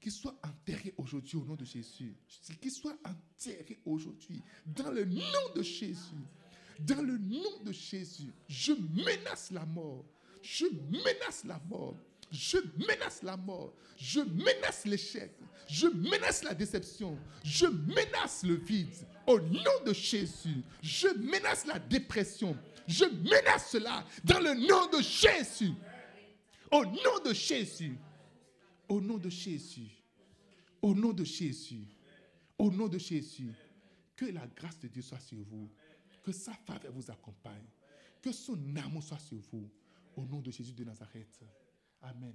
[0.00, 2.14] Qu'il soit enterré aujourd'hui au nom de Jésus.
[2.60, 6.22] Qu'il soit enterré aujourd'hui dans le nom de Jésus.
[6.80, 10.04] Dans le nom de Jésus, je menace la mort.
[10.42, 11.96] Je menace la mort.
[12.30, 13.72] Je menace la mort.
[13.96, 15.32] Je menace l'échec.
[15.68, 17.18] Je menace la déception.
[17.42, 18.94] Je menace le vide.
[19.26, 22.56] Au nom de Jésus, je menace la dépression.
[22.86, 25.72] Je menace cela dans le nom de Jésus.
[26.70, 27.98] Au nom de Jésus.
[28.88, 29.90] Au nom de Jésus.
[30.82, 31.86] Au nom de Jésus.
[32.58, 33.52] Au nom de Jésus.
[34.14, 35.70] Que la grâce de Dieu soit sur vous.
[36.22, 37.66] Que sa faveur vous accompagne.
[38.22, 39.68] Que son amour soit sur vous.
[40.16, 41.40] Au nom de Jésus de Nazareth.
[42.02, 42.34] Amen.